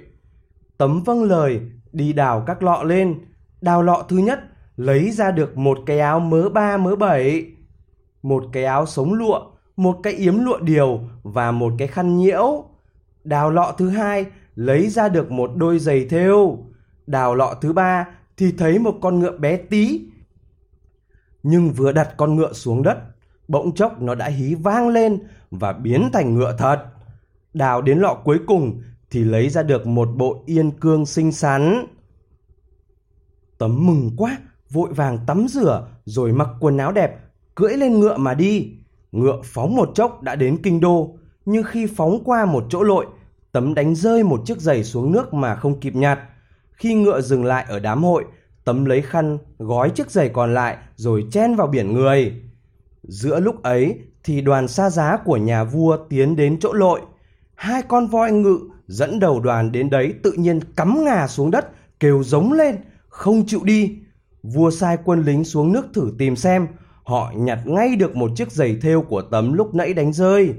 Tấm 0.77 1.03
vâng 1.03 1.23
lời, 1.23 1.61
đi 1.91 2.13
đào 2.13 2.43
các 2.47 2.63
lọ 2.63 2.83
lên. 2.83 3.19
Đào 3.61 3.81
lọ 3.81 4.05
thứ 4.09 4.17
nhất, 4.17 4.39
lấy 4.75 5.11
ra 5.11 5.31
được 5.31 5.57
một 5.57 5.79
cái 5.85 5.99
áo 5.99 6.19
mớ 6.19 6.49
ba 6.49 6.77
mớ 6.77 6.95
bảy, 6.95 7.51
một 8.21 8.43
cái 8.51 8.63
áo 8.63 8.85
sống 8.85 9.13
lụa, 9.13 9.41
một 9.75 9.99
cái 10.03 10.13
yếm 10.13 10.37
lụa 10.39 10.59
điều 10.59 10.99
và 11.23 11.51
một 11.51 11.73
cái 11.77 11.87
khăn 11.87 12.17
nhiễu. 12.17 12.65
Đào 13.23 13.49
lọ 13.51 13.75
thứ 13.77 13.89
hai, 13.89 14.25
lấy 14.55 14.89
ra 14.89 15.09
được 15.09 15.31
một 15.31 15.51
đôi 15.55 15.79
giày 15.79 16.05
thêu. 16.05 16.57
Đào 17.07 17.35
lọ 17.35 17.55
thứ 17.61 17.73
ba 17.73 18.07
thì 18.37 18.51
thấy 18.51 18.79
một 18.79 18.95
con 19.01 19.19
ngựa 19.19 19.37
bé 19.37 19.57
tí. 19.57 20.01
Nhưng 21.43 21.71
vừa 21.71 21.91
đặt 21.91 22.09
con 22.17 22.35
ngựa 22.35 22.53
xuống 22.53 22.83
đất, 22.83 22.97
bỗng 23.47 23.75
chốc 23.75 24.01
nó 24.01 24.15
đã 24.15 24.27
hí 24.27 24.55
vang 24.55 24.89
lên 24.89 25.19
và 25.51 25.73
biến 25.73 26.09
thành 26.13 26.35
ngựa 26.35 26.55
thật. 26.57 26.85
Đào 27.53 27.81
đến 27.81 27.99
lọ 27.99 28.17
cuối 28.23 28.39
cùng 28.47 28.81
thì 29.11 29.23
lấy 29.23 29.49
ra 29.49 29.63
được 29.63 29.87
một 29.87 30.09
bộ 30.15 30.43
yên 30.45 30.71
cương 30.71 31.05
xinh 31.05 31.31
xắn. 31.31 31.85
Tấm 33.57 33.85
mừng 33.85 34.11
quá, 34.17 34.37
vội 34.69 34.93
vàng 34.93 35.17
tắm 35.27 35.47
rửa 35.47 35.87
rồi 36.05 36.33
mặc 36.33 36.49
quần 36.59 36.77
áo 36.77 36.91
đẹp, 36.91 37.17
cưỡi 37.55 37.73
lên 37.73 37.99
ngựa 37.99 38.17
mà 38.17 38.33
đi. 38.33 38.71
Ngựa 39.11 39.41
phóng 39.43 39.75
một 39.75 39.91
chốc 39.95 40.21
đã 40.21 40.35
đến 40.35 40.57
kinh 40.63 40.79
đô, 40.79 41.17
nhưng 41.45 41.63
khi 41.63 41.87
phóng 41.95 42.23
qua 42.23 42.45
một 42.45 42.65
chỗ 42.69 42.83
lội, 42.83 43.05
Tấm 43.53 43.73
đánh 43.73 43.95
rơi 43.95 44.23
một 44.23 44.41
chiếc 44.45 44.57
giày 44.61 44.83
xuống 44.83 45.11
nước 45.11 45.33
mà 45.33 45.55
không 45.55 45.79
kịp 45.79 45.95
nhặt. 45.95 46.19
Khi 46.71 46.93
ngựa 46.93 47.21
dừng 47.21 47.45
lại 47.45 47.65
ở 47.69 47.79
đám 47.79 48.03
hội, 48.03 48.25
Tấm 48.63 48.85
lấy 48.85 49.01
khăn 49.01 49.37
gói 49.57 49.89
chiếc 49.89 50.11
giày 50.11 50.29
còn 50.29 50.53
lại 50.53 50.77
rồi 50.95 51.25
chen 51.31 51.55
vào 51.55 51.67
biển 51.67 51.93
người. 51.93 52.41
Giữa 53.03 53.39
lúc 53.39 53.63
ấy 53.63 53.99
thì 54.23 54.41
đoàn 54.41 54.67
xa 54.67 54.89
giá 54.89 55.17
của 55.25 55.37
nhà 55.37 55.63
vua 55.63 55.97
tiến 56.09 56.35
đến 56.35 56.59
chỗ 56.59 56.73
lội. 56.73 57.01
Hai 57.55 57.81
con 57.81 58.07
voi 58.07 58.31
ngự 58.31 58.59
dẫn 58.87 59.19
đầu 59.19 59.39
đoàn 59.39 59.71
đến 59.71 59.89
đấy 59.89 60.13
tự 60.23 60.31
nhiên 60.31 60.59
cắm 60.75 61.03
ngà 61.03 61.27
xuống 61.27 61.51
đất, 61.51 61.69
kêu 61.99 62.23
giống 62.23 62.53
lên, 62.53 62.75
không 63.07 63.45
chịu 63.45 63.59
đi. 63.63 63.97
Vua 64.43 64.71
sai 64.71 64.97
quân 65.05 65.23
lính 65.23 65.43
xuống 65.43 65.73
nước 65.73 65.85
thử 65.93 66.11
tìm 66.17 66.35
xem, 66.35 66.67
họ 67.03 67.31
nhặt 67.35 67.59
ngay 67.65 67.95
được 67.95 68.15
một 68.15 68.31
chiếc 68.35 68.51
giày 68.51 68.77
thêu 68.81 69.01
của 69.01 69.21
tấm 69.21 69.53
lúc 69.53 69.75
nãy 69.75 69.93
đánh 69.93 70.13
rơi. 70.13 70.53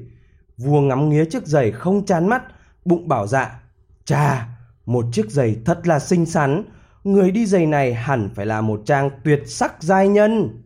Vua 0.56 0.80
ngắm 0.80 1.08
nghía 1.08 1.24
chiếc 1.24 1.46
giày 1.46 1.72
không 1.72 2.06
chán 2.06 2.28
mắt, 2.28 2.42
bụng 2.84 3.08
bảo 3.08 3.26
dạ. 3.26 3.60
Chà, 4.04 4.48
một 4.86 5.04
chiếc 5.12 5.30
giày 5.30 5.56
thật 5.64 5.86
là 5.86 5.98
xinh 5.98 6.26
xắn, 6.26 6.64
người 7.04 7.30
đi 7.30 7.46
giày 7.46 7.66
này 7.66 7.94
hẳn 7.94 8.30
phải 8.34 8.46
là 8.46 8.60
một 8.60 8.82
trang 8.86 9.10
tuyệt 9.24 9.42
sắc 9.46 9.82
giai 9.82 10.08
nhân. 10.08 10.62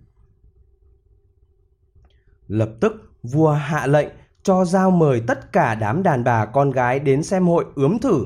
Lập 2.49 2.71
tức 2.81 3.13
vua 3.23 3.51
hạ 3.51 3.87
lệnh 3.87 4.09
cho 4.43 4.65
giao 4.65 4.91
mời 4.91 5.23
tất 5.27 5.53
cả 5.53 5.75
đám 5.75 6.03
đàn 6.03 6.25
bà 6.25 6.47
con 6.47 6.71
gái 6.71 7.01
đến 7.01 7.23
xem 7.23 7.47
hội 7.47 7.65
ướm 7.75 7.99
thử. 7.99 8.25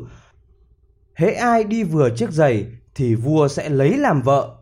Hễ 1.15 1.31
ai 1.31 1.65
đi 1.65 1.85
vừa 1.85 2.11
chiếc 2.17 2.31
giày 2.31 2.67
thì 2.95 3.15
vua 3.15 3.49
sẽ 3.49 3.69
lấy 3.69 3.97
làm 3.99 4.23
vợ. 4.23 4.57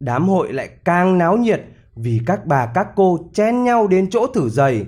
Đám 0.00 0.28
hội 0.28 0.52
lại 0.52 0.68
càng 0.84 1.18
náo 1.18 1.36
nhiệt 1.36 1.62
vì 1.96 2.20
các 2.26 2.46
bà 2.46 2.66
các 2.66 2.88
cô 2.96 3.18
chen 3.32 3.64
nhau 3.64 3.86
đến 3.86 4.10
chỗ 4.10 4.26
thử 4.26 4.48
giày. 4.48 4.86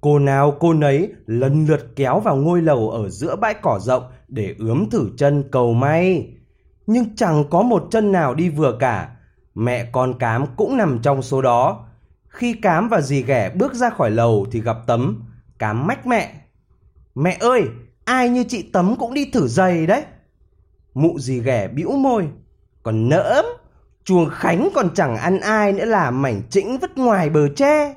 Cô 0.00 0.18
nào 0.18 0.56
cô 0.60 0.74
nấy 0.74 1.12
lần 1.26 1.66
lượt 1.66 1.96
kéo 1.96 2.20
vào 2.20 2.36
ngôi 2.36 2.62
lầu 2.62 2.90
ở 2.90 3.08
giữa 3.08 3.36
bãi 3.36 3.54
cỏ 3.54 3.78
rộng 3.82 4.02
để 4.28 4.54
ướm 4.58 4.90
thử 4.90 5.10
chân 5.16 5.44
cầu 5.52 5.74
may. 5.74 6.34
Nhưng 6.86 7.16
chẳng 7.16 7.44
có 7.50 7.62
một 7.62 7.88
chân 7.90 8.12
nào 8.12 8.34
đi 8.34 8.48
vừa 8.48 8.76
cả. 8.80 9.16
Mẹ 9.54 9.84
con 9.92 10.18
cám 10.18 10.46
cũng 10.56 10.76
nằm 10.76 10.98
trong 11.02 11.22
số 11.22 11.42
đó. 11.42 11.86
Khi 12.28 12.52
cám 12.52 12.88
và 12.88 13.00
dì 13.00 13.22
ghẻ 13.22 13.50
bước 13.54 13.74
ra 13.74 13.90
khỏi 13.90 14.10
lầu 14.10 14.46
thì 14.52 14.60
gặp 14.60 14.76
tấm. 14.86 15.22
Cám 15.58 15.86
mách 15.86 16.06
mẹ. 16.06 16.34
Mẹ 17.14 17.36
ơi, 17.40 17.62
ai 18.04 18.28
như 18.28 18.44
chị 18.44 18.70
Tấm 18.72 18.96
cũng 18.96 19.14
đi 19.14 19.30
thử 19.32 19.48
giày 19.48 19.86
đấy. 19.86 20.02
Mụ 20.94 21.18
dì 21.18 21.40
ghẻ 21.40 21.68
bĩu 21.68 21.90
môi. 21.90 22.28
Còn 22.82 23.08
nỡm, 23.08 23.44
chuồng 24.04 24.28
Khánh 24.30 24.68
còn 24.74 24.94
chẳng 24.94 25.16
ăn 25.16 25.40
ai 25.40 25.72
nữa 25.72 25.84
là 25.84 26.10
mảnh 26.10 26.42
chĩnh 26.50 26.78
vứt 26.78 26.98
ngoài 26.98 27.30
bờ 27.30 27.48
tre. 27.48 27.94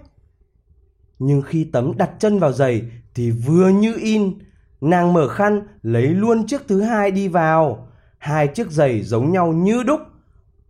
Nhưng 1.25 1.41
khi 1.41 1.63
Tấm 1.63 1.97
đặt 1.97 2.11
chân 2.19 2.39
vào 2.39 2.51
giày 2.51 2.81
thì 3.15 3.31
vừa 3.31 3.69
như 3.69 3.95
in. 3.97 4.39
Nàng 4.81 5.13
mở 5.13 5.27
khăn 5.27 5.67
lấy 5.81 6.07
luôn 6.07 6.47
chiếc 6.47 6.67
thứ 6.67 6.81
hai 6.81 7.11
đi 7.11 7.27
vào. 7.27 7.87
Hai 8.17 8.47
chiếc 8.47 8.71
giày 8.71 9.01
giống 9.01 9.31
nhau 9.31 9.53
như 9.53 9.83
đúc. 9.83 9.99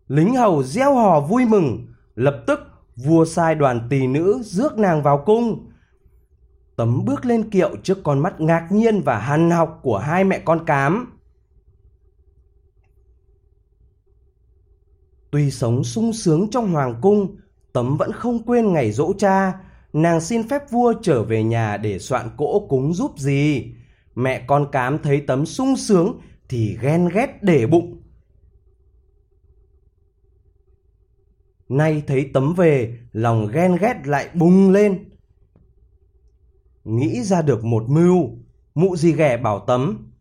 Lính 0.07 0.35
hầu 0.35 0.63
reo 0.63 0.95
hò 0.95 1.19
vui 1.19 1.45
mừng. 1.45 1.87
Lập 2.15 2.43
tức 2.47 2.59
vua 2.95 3.25
sai 3.25 3.55
đoàn 3.55 3.87
tỳ 3.89 4.07
nữ 4.07 4.41
rước 4.43 4.77
nàng 4.77 5.03
vào 5.03 5.23
cung. 5.25 5.71
Tấm 6.75 7.05
bước 7.05 7.25
lên 7.25 7.49
kiệu 7.49 7.75
trước 7.83 7.97
con 8.03 8.19
mắt 8.19 8.41
ngạc 8.41 8.67
nhiên 8.71 9.01
và 9.01 9.17
hằn 9.19 9.51
học 9.51 9.79
của 9.83 9.97
hai 9.97 10.23
mẹ 10.23 10.39
con 10.45 10.65
cám. 10.65 11.19
Tuy 15.31 15.51
sống 15.51 15.83
sung 15.83 16.13
sướng 16.13 16.47
trong 16.51 16.71
hoàng 16.71 16.95
cung, 17.01 17.35
Tấm 17.73 17.97
vẫn 17.97 18.11
không 18.11 18.43
quên 18.43 18.73
ngày 18.73 18.91
dỗ 18.91 19.13
cha. 19.17 19.53
Nàng 19.93 20.21
xin 20.21 20.47
phép 20.47 20.71
vua 20.71 20.93
trở 21.01 21.23
về 21.23 21.43
nhà 21.43 21.77
để 21.77 21.99
soạn 21.99 22.29
cỗ 22.37 22.67
cúng 22.69 22.93
giúp 22.93 23.11
gì. 23.17 23.73
Mẹ 24.15 24.43
con 24.47 24.71
cám 24.71 24.99
thấy 25.03 25.21
Tấm 25.27 25.45
sung 25.45 25.75
sướng 25.75 26.19
thì 26.49 26.77
ghen 26.81 27.09
ghét 27.13 27.43
để 27.43 27.67
bụng. 27.67 28.01
Nay 31.69 32.03
thấy 32.07 32.29
Tấm 32.33 32.53
về, 32.53 32.97
lòng 33.11 33.47
ghen 33.53 33.77
ghét 33.81 33.95
lại 34.05 34.29
bùng 34.33 34.71
lên. 34.71 35.09
Nghĩ 36.83 37.23
ra 37.23 37.41
được 37.41 37.63
một 37.63 37.83
mưu, 37.87 38.29
mụ 38.75 38.95
gì 38.95 39.13
ghẻ 39.13 39.37
bảo 39.37 39.59
Tấm. 39.59 40.11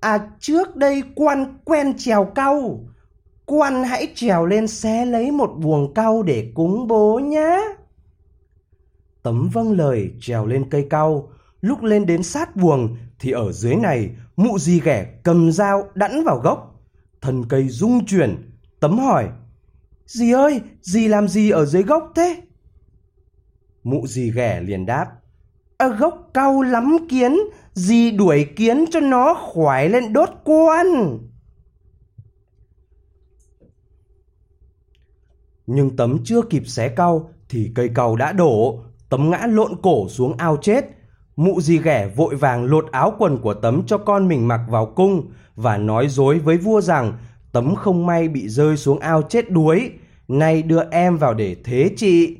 À 0.00 0.30
trước 0.40 0.76
đây 0.76 1.02
quan 1.14 1.58
quen 1.64 1.94
trèo 1.98 2.24
cau, 2.34 2.84
quan 3.46 3.84
hãy 3.84 4.12
trèo 4.14 4.46
lên 4.46 4.66
xé 4.66 5.06
lấy 5.06 5.30
một 5.30 5.50
buồng 5.58 5.94
cau 5.94 6.22
để 6.22 6.52
cúng 6.54 6.86
bố 6.88 7.18
nhé. 7.18 7.58
Tấm 9.22 9.48
vâng 9.52 9.72
lời 9.72 10.10
trèo 10.20 10.46
lên 10.46 10.70
cây 10.70 10.86
cau, 10.90 11.32
lúc 11.60 11.82
lên 11.82 12.06
đến 12.06 12.22
sát 12.22 12.56
buồng 12.56 12.96
thì 13.18 13.30
ở 13.30 13.52
dưới 13.52 13.74
này 13.74 14.10
mụ 14.36 14.58
di 14.58 14.80
ghẻ 14.80 15.14
cầm 15.22 15.52
dao 15.52 15.88
đẵn 15.94 16.24
vào 16.24 16.38
gốc. 16.38 16.80
Thân 17.20 17.44
cây 17.48 17.68
rung 17.68 18.06
chuyển, 18.06 18.50
tấm 18.80 18.98
hỏi, 18.98 19.28
Dì 20.06 20.32
ơi, 20.32 20.60
dì 20.82 21.08
làm 21.08 21.28
gì 21.28 21.50
ở 21.50 21.64
dưới 21.64 21.82
gốc 21.82 22.12
thế? 22.14 22.42
Mụ 23.82 24.06
dì 24.06 24.30
ghẻ 24.30 24.60
liền 24.60 24.86
đáp, 24.86 25.06
Ở 25.76 25.88
gốc 25.88 26.30
cau 26.34 26.62
lắm 26.62 26.96
kiến, 27.08 27.36
dì 27.74 28.10
đuổi 28.10 28.46
kiến 28.56 28.84
cho 28.90 29.00
nó 29.00 29.34
khoái 29.34 29.88
lên 29.88 30.12
đốt 30.12 30.28
quan. 30.44 31.18
Nhưng 35.66 35.96
tấm 35.96 36.18
chưa 36.24 36.42
kịp 36.42 36.66
xé 36.66 36.88
cau 36.88 37.30
thì 37.48 37.72
cây 37.74 37.90
cau 37.94 38.16
đã 38.16 38.32
đổ, 38.32 38.84
tấm 39.12 39.30
ngã 39.30 39.46
lộn 39.46 39.72
cổ 39.82 40.08
xuống 40.08 40.36
ao 40.36 40.56
chết. 40.56 40.84
Mụ 41.36 41.60
dì 41.60 41.78
ghẻ 41.78 42.08
vội 42.16 42.36
vàng 42.36 42.64
lột 42.64 42.86
áo 42.92 43.14
quần 43.18 43.38
của 43.38 43.54
tấm 43.54 43.82
cho 43.86 43.98
con 43.98 44.28
mình 44.28 44.48
mặc 44.48 44.60
vào 44.68 44.86
cung 44.86 45.30
và 45.56 45.76
nói 45.76 46.08
dối 46.08 46.38
với 46.38 46.56
vua 46.56 46.80
rằng 46.80 47.12
tấm 47.52 47.74
không 47.74 48.06
may 48.06 48.28
bị 48.28 48.48
rơi 48.48 48.76
xuống 48.76 48.98
ao 48.98 49.22
chết 49.22 49.50
đuối, 49.50 49.90
nay 50.28 50.62
đưa 50.62 50.90
em 50.90 51.16
vào 51.16 51.34
để 51.34 51.56
thế 51.64 51.90
trị. 51.96 52.36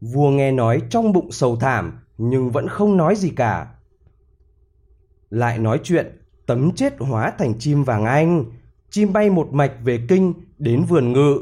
Vua 0.00 0.30
nghe 0.30 0.52
nói 0.52 0.82
trong 0.90 1.12
bụng 1.12 1.32
sầu 1.32 1.56
thảm 1.56 1.98
nhưng 2.18 2.50
vẫn 2.50 2.68
không 2.68 2.96
nói 2.96 3.16
gì 3.16 3.30
cả. 3.30 3.66
Lại 5.30 5.58
nói 5.58 5.80
chuyện, 5.82 6.22
tấm 6.46 6.70
chết 6.74 6.94
hóa 6.98 7.32
thành 7.38 7.58
chim 7.58 7.84
vàng 7.84 8.04
anh. 8.04 8.44
Chim 8.90 9.12
bay 9.12 9.30
một 9.30 9.52
mạch 9.52 9.72
về 9.84 10.00
kinh 10.08 10.34
đến 10.58 10.84
vườn 10.84 11.12
ngự, 11.12 11.38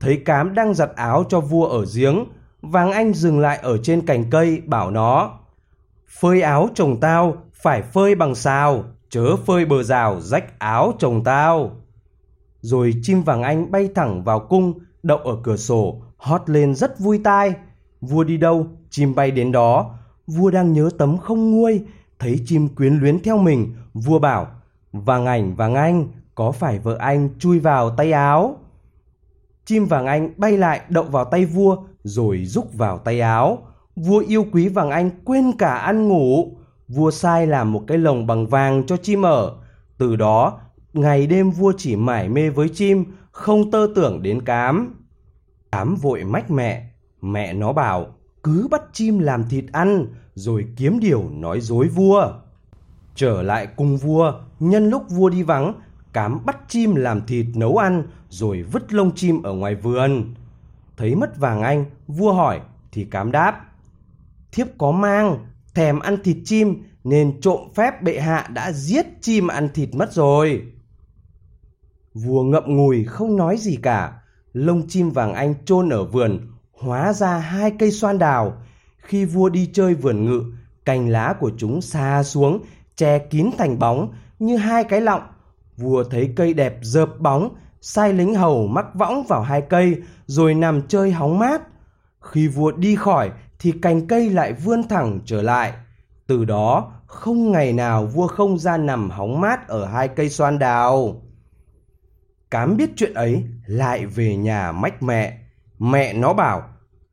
thấy 0.00 0.22
cám 0.24 0.54
đang 0.54 0.74
giặt 0.74 0.90
áo 0.96 1.24
cho 1.28 1.40
vua 1.40 1.66
ở 1.66 1.84
giếng. 1.96 2.24
Vàng 2.62 2.90
anh 2.90 3.14
dừng 3.14 3.40
lại 3.40 3.58
ở 3.62 3.78
trên 3.78 4.06
cành 4.06 4.30
cây 4.30 4.62
bảo 4.66 4.90
nó 4.90 5.38
Phơi 6.20 6.42
áo 6.42 6.68
chồng 6.74 7.00
tao 7.00 7.36
phải 7.62 7.82
phơi 7.82 8.14
bằng 8.14 8.34
xào, 8.34 8.84
chớ 9.10 9.36
phơi 9.36 9.64
bờ 9.64 9.82
rào 9.82 10.20
rách 10.20 10.58
áo 10.58 10.92
chồng 10.98 11.24
tao. 11.24 11.70
Rồi 12.60 12.94
chim 13.02 13.22
vàng 13.22 13.42
anh 13.42 13.70
bay 13.70 13.88
thẳng 13.94 14.24
vào 14.24 14.40
cung, 14.40 14.78
đậu 15.02 15.18
ở 15.18 15.36
cửa 15.42 15.56
sổ, 15.56 16.02
hót 16.16 16.50
lên 16.50 16.74
rất 16.74 16.98
vui 16.98 17.20
tai. 17.24 17.54
Vua 18.00 18.24
đi 18.24 18.36
đâu, 18.36 18.66
chim 18.90 19.14
bay 19.14 19.30
đến 19.30 19.52
đó. 19.52 19.94
Vua 20.26 20.50
đang 20.50 20.72
nhớ 20.72 20.90
tấm 20.98 21.18
không 21.18 21.50
nguôi, 21.50 21.84
thấy 22.18 22.40
chim 22.46 22.68
quyến 22.68 22.94
luyến 22.94 23.22
theo 23.22 23.38
mình. 23.38 23.74
Vua 23.94 24.18
bảo, 24.18 24.46
vàng 24.92 25.26
ảnh 25.26 25.54
vàng 25.54 25.74
anh, 25.74 26.08
có 26.34 26.52
phải 26.52 26.78
vợ 26.78 26.96
anh 26.98 27.28
chui 27.38 27.58
vào 27.58 27.90
tay 27.90 28.12
áo? 28.12 28.56
Chim 29.64 29.86
vàng 29.86 30.06
anh 30.06 30.30
bay 30.36 30.56
lại 30.56 30.80
đậu 30.88 31.04
vào 31.04 31.24
tay 31.24 31.44
vua, 31.44 31.76
rồi 32.08 32.44
rúc 32.44 32.74
vào 32.74 32.98
tay 32.98 33.20
áo. 33.20 33.58
Vua 33.96 34.18
yêu 34.18 34.46
quý 34.52 34.68
vàng 34.68 34.90
anh 34.90 35.10
quên 35.24 35.52
cả 35.58 35.74
ăn 35.74 36.08
ngủ. 36.08 36.56
Vua 36.88 37.10
sai 37.10 37.46
làm 37.46 37.72
một 37.72 37.84
cái 37.86 37.98
lồng 37.98 38.26
bằng 38.26 38.46
vàng 38.46 38.86
cho 38.86 38.96
chim 38.96 39.22
ở. 39.22 39.56
Từ 39.98 40.16
đó, 40.16 40.60
ngày 40.92 41.26
đêm 41.26 41.50
vua 41.50 41.72
chỉ 41.76 41.96
mải 41.96 42.28
mê 42.28 42.50
với 42.50 42.68
chim, 42.68 43.04
không 43.30 43.70
tơ 43.70 43.86
tưởng 43.94 44.22
đến 44.22 44.42
cám. 44.42 44.94
Cám 45.72 45.96
vội 45.96 46.24
mách 46.24 46.50
mẹ, 46.50 46.90
mẹ 47.20 47.52
nó 47.52 47.72
bảo 47.72 48.06
cứ 48.42 48.68
bắt 48.70 48.82
chim 48.92 49.18
làm 49.18 49.48
thịt 49.48 49.64
ăn 49.72 50.06
rồi 50.34 50.66
kiếm 50.76 51.00
điều 51.00 51.24
nói 51.30 51.60
dối 51.60 51.88
vua. 51.88 52.32
Trở 53.14 53.42
lại 53.42 53.68
cùng 53.76 53.96
vua, 53.96 54.32
nhân 54.60 54.90
lúc 54.90 55.02
vua 55.08 55.28
đi 55.28 55.42
vắng, 55.42 55.74
cám 56.12 56.46
bắt 56.46 56.58
chim 56.68 56.94
làm 56.94 57.26
thịt 57.26 57.46
nấu 57.54 57.76
ăn 57.76 58.02
rồi 58.28 58.62
vứt 58.62 58.92
lông 58.92 59.14
chim 59.14 59.42
ở 59.42 59.52
ngoài 59.52 59.74
vườn. 59.74 60.34
Thấy 60.98 61.14
mất 61.14 61.36
vàng 61.36 61.62
anh, 61.62 61.84
vua 62.06 62.32
hỏi 62.32 62.60
thì 62.92 63.04
cám 63.04 63.32
đáp. 63.32 63.64
Thiếp 64.52 64.66
có 64.78 64.90
mang, 64.90 65.46
thèm 65.74 66.00
ăn 66.00 66.16
thịt 66.24 66.36
chim 66.44 66.82
nên 67.04 67.40
trộm 67.40 67.60
phép 67.74 68.02
bệ 68.02 68.20
hạ 68.20 68.48
đã 68.52 68.72
giết 68.72 69.06
chim 69.20 69.46
ăn 69.48 69.68
thịt 69.74 69.88
mất 69.94 70.12
rồi. 70.12 70.62
Vua 72.14 72.42
ngậm 72.42 72.76
ngùi 72.76 73.04
không 73.04 73.36
nói 73.36 73.56
gì 73.56 73.76
cả, 73.82 74.20
lông 74.52 74.88
chim 74.88 75.10
vàng 75.10 75.34
anh 75.34 75.54
chôn 75.64 75.88
ở 75.88 76.04
vườn, 76.04 76.38
hóa 76.72 77.12
ra 77.12 77.38
hai 77.38 77.70
cây 77.78 77.90
xoan 77.90 78.18
đào. 78.18 78.62
Khi 78.98 79.24
vua 79.24 79.48
đi 79.48 79.70
chơi 79.72 79.94
vườn 79.94 80.24
ngự, 80.24 80.42
cành 80.84 81.08
lá 81.08 81.34
của 81.40 81.50
chúng 81.58 81.80
xa 81.80 82.22
xuống, 82.22 82.60
che 82.96 83.18
kín 83.18 83.50
thành 83.58 83.78
bóng 83.78 84.12
như 84.38 84.56
hai 84.56 84.84
cái 84.84 85.00
lọng. 85.00 85.22
Vua 85.76 86.04
thấy 86.04 86.32
cây 86.36 86.54
đẹp 86.54 86.78
dợp 86.82 87.08
bóng, 87.18 87.54
sai 87.80 88.12
lính 88.12 88.34
hầu 88.34 88.66
mắc 88.66 88.86
võng 88.94 89.24
vào 89.28 89.42
hai 89.42 89.62
cây 89.62 89.96
rồi 90.26 90.54
nằm 90.54 90.82
chơi 90.88 91.12
hóng 91.12 91.38
mát. 91.38 91.62
Khi 92.20 92.48
vua 92.48 92.72
đi 92.72 92.96
khỏi 92.96 93.30
thì 93.58 93.72
cành 93.82 94.06
cây 94.06 94.30
lại 94.30 94.52
vươn 94.52 94.88
thẳng 94.88 95.20
trở 95.24 95.42
lại. 95.42 95.72
Từ 96.26 96.44
đó, 96.44 96.92
không 97.06 97.52
ngày 97.52 97.72
nào 97.72 98.06
vua 98.06 98.26
không 98.26 98.58
ra 98.58 98.76
nằm 98.76 99.10
hóng 99.10 99.40
mát 99.40 99.68
ở 99.68 99.86
hai 99.86 100.08
cây 100.08 100.30
xoan 100.30 100.58
đào. 100.58 101.22
Cám 102.50 102.76
biết 102.76 102.90
chuyện 102.96 103.14
ấy, 103.14 103.44
lại 103.66 104.06
về 104.06 104.36
nhà 104.36 104.72
mách 104.72 105.02
mẹ. 105.02 105.38
Mẹ 105.78 106.12
nó 106.12 106.32
bảo, 106.32 106.62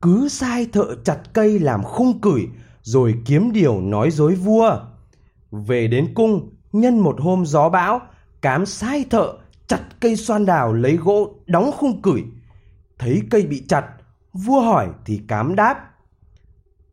cứ 0.02 0.28
sai 0.28 0.66
thợ 0.72 0.94
chặt 1.04 1.18
cây 1.32 1.58
làm 1.58 1.82
khung 1.82 2.20
cửi, 2.20 2.48
rồi 2.82 3.14
kiếm 3.26 3.52
điều 3.52 3.80
nói 3.80 4.10
dối 4.10 4.34
vua. 4.34 4.78
Về 5.50 5.88
đến 5.88 6.14
cung, 6.14 6.50
nhân 6.72 6.98
một 6.98 7.20
hôm 7.20 7.46
gió 7.46 7.68
bão, 7.68 8.00
cám 8.42 8.66
sai 8.66 9.04
thợ 9.10 9.32
chặt 9.66 9.80
cây 10.00 10.16
xoan 10.16 10.46
đào 10.46 10.72
lấy 10.72 10.96
gỗ 10.96 11.34
đóng 11.46 11.70
khung 11.72 12.02
cửi. 12.02 12.24
Thấy 12.98 13.22
cây 13.30 13.46
bị 13.46 13.64
chặt, 13.68 13.86
vua 14.32 14.60
hỏi 14.60 14.88
thì 15.04 15.20
cám 15.28 15.56
đáp. 15.56 15.90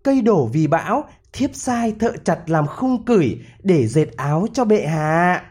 Cây 0.03 0.21
đổ 0.21 0.49
vì 0.53 0.67
bão, 0.67 1.03
thiếp 1.33 1.55
sai 1.55 1.95
thợ 1.99 2.11
chặt 2.23 2.49
làm 2.49 2.67
khung 2.67 3.05
cửi 3.05 3.39
để 3.63 3.87
dệt 3.87 4.17
áo 4.17 4.47
cho 4.53 4.65
bệ 4.65 4.87
hạ. 4.87 5.43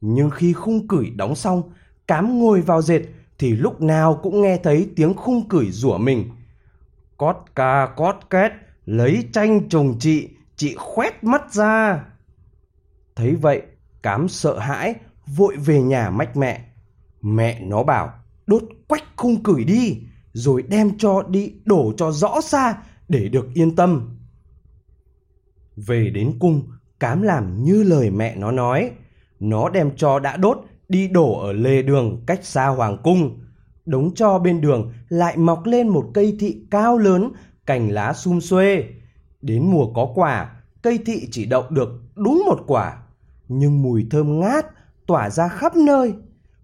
Nhưng 0.00 0.30
khi 0.30 0.52
khung 0.52 0.88
cửi 0.88 1.10
đóng 1.10 1.34
xong, 1.34 1.62
cám 2.06 2.38
ngồi 2.38 2.60
vào 2.60 2.82
dệt 2.82 3.02
thì 3.38 3.50
lúc 3.50 3.80
nào 3.80 4.20
cũng 4.22 4.42
nghe 4.42 4.56
thấy 4.56 4.90
tiếng 4.96 5.14
khung 5.14 5.48
cửi 5.48 5.70
rủa 5.70 5.98
mình. 5.98 6.30
Cót 7.16 7.36
ca 7.54 7.86
cót 7.96 8.16
két, 8.30 8.52
lấy 8.84 9.28
tranh 9.32 9.68
chồng 9.68 9.96
chị, 9.98 10.28
chị 10.56 10.74
khoét 10.74 11.24
mắt 11.24 11.52
ra. 11.52 12.04
Thấy 13.16 13.34
vậy, 13.34 13.62
cám 14.02 14.28
sợ 14.28 14.58
hãi, 14.58 14.94
vội 15.36 15.56
về 15.56 15.82
nhà 15.82 16.10
mách 16.10 16.36
mẹ. 16.36 16.64
Mẹ 17.22 17.60
nó 17.60 17.82
bảo, 17.82 18.12
đốt 18.46 18.62
quách 18.88 19.04
khung 19.16 19.42
cửi 19.42 19.64
đi, 19.64 19.98
rồi 20.32 20.62
đem 20.62 20.98
cho 20.98 21.22
đi 21.22 21.52
đổ 21.64 21.92
cho 21.96 22.12
rõ 22.12 22.40
xa 22.40 22.76
để 23.08 23.28
được 23.28 23.48
yên 23.54 23.76
tâm. 23.76 24.18
Về 25.76 26.10
đến 26.10 26.36
cung, 26.38 26.68
cám 27.00 27.22
làm 27.22 27.64
như 27.64 27.82
lời 27.82 28.10
mẹ 28.10 28.36
nó 28.36 28.50
nói. 28.50 28.90
Nó 29.40 29.68
đem 29.68 29.96
cho 29.96 30.18
đã 30.18 30.36
đốt 30.36 30.58
đi 30.88 31.08
đổ 31.08 31.40
ở 31.40 31.52
lề 31.52 31.82
đường 31.82 32.24
cách 32.26 32.44
xa 32.44 32.66
hoàng 32.66 32.98
cung. 33.02 33.38
Đống 33.86 34.14
cho 34.14 34.38
bên 34.38 34.60
đường 34.60 34.92
lại 35.08 35.36
mọc 35.36 35.66
lên 35.66 35.88
một 35.88 36.10
cây 36.14 36.36
thị 36.40 36.62
cao 36.70 36.98
lớn, 36.98 37.32
cành 37.66 37.90
lá 37.90 38.12
sum 38.12 38.40
xuê. 38.40 38.84
Đến 39.42 39.70
mùa 39.70 39.92
có 39.92 40.12
quả, 40.14 40.56
cây 40.82 40.98
thị 41.06 41.28
chỉ 41.30 41.44
đậu 41.46 41.64
được 41.70 41.88
đúng 42.14 42.42
một 42.46 42.64
quả, 42.66 43.02
nhưng 43.48 43.82
mùi 43.82 44.06
thơm 44.10 44.40
ngát 44.40 44.66
tỏa 45.10 45.30
ra 45.30 45.48
khắp 45.48 45.76
nơi. 45.76 46.14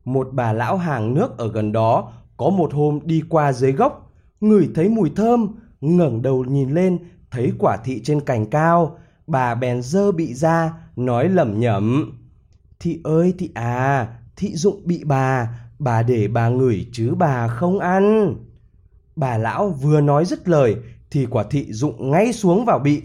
Một 0.05 0.29
bà 0.33 0.53
lão 0.53 0.76
hàng 0.76 1.15
nước 1.15 1.38
ở 1.38 1.53
gần 1.53 1.73
đó 1.73 2.12
có 2.37 2.50
một 2.50 2.75
hôm 2.75 3.00
đi 3.05 3.23
qua 3.29 3.53
dưới 3.53 3.73
gốc, 3.73 4.12
ngửi 4.41 4.69
thấy 4.75 4.88
mùi 4.88 5.11
thơm, 5.17 5.49
ngẩng 5.81 6.23
đầu 6.23 6.45
nhìn 6.45 6.71
lên, 6.71 6.99
thấy 7.31 7.53
quả 7.59 7.76
thị 7.76 8.00
trên 8.05 8.21
cành 8.21 8.50
cao, 8.50 8.99
bà 9.26 9.55
bèn 9.55 9.83
dơ 9.83 10.12
bị 10.12 10.35
ra, 10.35 10.73
nói 10.97 11.29
lẩm 11.29 11.61
nhẩm. 11.61 12.12
Thị 12.81 13.00
ơi 13.05 13.35
thị 13.38 13.50
à, 13.55 14.09
thị 14.37 14.55
dụng 14.55 14.81
bị 14.85 15.05
bà, 15.05 15.61
bà 15.79 16.03
để 16.03 16.29
bà 16.29 16.49
ngửi 16.49 16.87
chứ 16.93 17.15
bà 17.15 17.49
không 17.49 17.79
ăn. 17.79 18.35
Bà 19.17 19.38
lão 19.38 19.69
vừa 19.69 20.00
nói 20.00 20.25
dứt 20.25 20.49
lời 20.49 20.76
thì 21.11 21.26
quả 21.26 21.45
thị 21.50 21.73
dụng 21.73 22.11
ngay 22.11 22.33
xuống 22.33 22.65
vào 22.65 22.79
bị. 22.79 23.03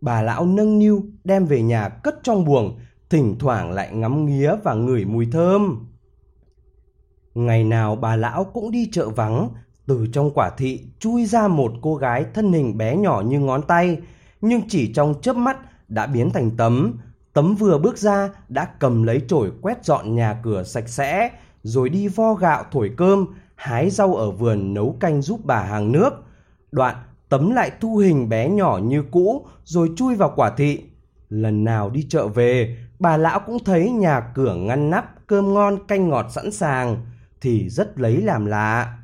Bà 0.00 0.22
lão 0.22 0.46
nâng 0.46 0.78
niu 0.78 1.04
đem 1.30 1.46
về 1.46 1.62
nhà 1.62 1.88
cất 1.88 2.14
trong 2.22 2.44
buồng, 2.44 2.78
thỉnh 3.10 3.36
thoảng 3.38 3.72
lại 3.72 3.90
ngắm 3.92 4.26
nghía 4.26 4.54
và 4.64 4.74
ngửi 4.74 5.04
mùi 5.04 5.28
thơm. 5.32 5.86
Ngày 7.34 7.64
nào 7.64 7.96
bà 7.96 8.16
lão 8.16 8.44
cũng 8.44 8.70
đi 8.70 8.88
chợ 8.92 9.08
vắng, 9.08 9.48
từ 9.86 10.06
trong 10.12 10.30
quả 10.34 10.50
thị 10.50 10.80
chui 10.98 11.26
ra 11.26 11.48
một 11.48 11.72
cô 11.82 11.94
gái 11.94 12.24
thân 12.34 12.52
hình 12.52 12.78
bé 12.78 12.96
nhỏ 12.96 13.22
như 13.26 13.40
ngón 13.40 13.62
tay, 13.62 13.98
nhưng 14.40 14.62
chỉ 14.68 14.92
trong 14.92 15.14
chớp 15.22 15.36
mắt 15.36 15.56
đã 15.88 16.06
biến 16.06 16.30
thành 16.30 16.50
tấm. 16.56 16.98
Tấm 17.32 17.54
vừa 17.54 17.78
bước 17.78 17.98
ra 17.98 18.30
đã 18.48 18.68
cầm 18.80 19.02
lấy 19.02 19.22
chổi 19.28 19.52
quét 19.62 19.84
dọn 19.84 20.14
nhà 20.14 20.40
cửa 20.42 20.62
sạch 20.62 20.88
sẽ, 20.88 21.30
rồi 21.62 21.88
đi 21.88 22.08
vo 22.08 22.34
gạo 22.34 22.64
thổi 22.72 22.90
cơm, 22.96 23.26
hái 23.54 23.90
rau 23.90 24.14
ở 24.14 24.30
vườn 24.30 24.74
nấu 24.74 24.96
canh 25.00 25.22
giúp 25.22 25.40
bà 25.44 25.62
hàng 25.62 25.92
nước. 25.92 26.10
Đoạn 26.72 26.96
tấm 27.28 27.50
lại 27.50 27.70
thu 27.80 27.96
hình 27.96 28.28
bé 28.28 28.48
nhỏ 28.48 28.78
như 28.82 29.04
cũ 29.10 29.46
rồi 29.64 29.90
chui 29.96 30.14
vào 30.14 30.32
quả 30.36 30.50
thị. 30.56 30.89
Lần 31.30 31.64
nào 31.64 31.90
đi 31.90 32.06
chợ 32.08 32.28
về, 32.28 32.78
bà 32.98 33.16
lão 33.16 33.40
cũng 33.40 33.64
thấy 33.64 33.90
nhà 33.90 34.20
cửa 34.34 34.54
ngăn 34.54 34.90
nắp, 34.90 35.26
cơm 35.26 35.54
ngon 35.54 35.86
canh 35.86 36.08
ngọt 36.08 36.26
sẵn 36.30 36.52
sàng, 36.52 37.06
thì 37.40 37.68
rất 37.68 38.00
lấy 38.00 38.16
làm 38.22 38.46
lạ. 38.46 38.98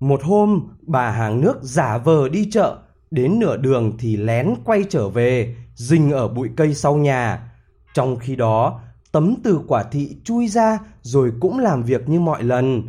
Một 0.00 0.22
hôm, 0.22 0.68
bà 0.82 1.10
hàng 1.10 1.40
nước 1.40 1.58
giả 1.62 1.98
vờ 1.98 2.28
đi 2.28 2.48
chợ, 2.52 2.78
đến 3.10 3.38
nửa 3.38 3.56
đường 3.56 3.96
thì 3.98 4.16
lén 4.16 4.54
quay 4.64 4.84
trở 4.90 5.08
về, 5.08 5.56
rình 5.74 6.10
ở 6.10 6.28
bụi 6.28 6.50
cây 6.56 6.74
sau 6.74 6.96
nhà. 6.96 7.52
Trong 7.94 8.16
khi 8.16 8.36
đó, 8.36 8.80
tấm 9.12 9.34
từ 9.44 9.60
quả 9.68 9.82
thị 9.82 10.16
chui 10.24 10.48
ra 10.48 10.78
rồi 11.02 11.32
cũng 11.40 11.58
làm 11.58 11.82
việc 11.82 12.08
như 12.08 12.20
mọi 12.20 12.42
lần. 12.42 12.82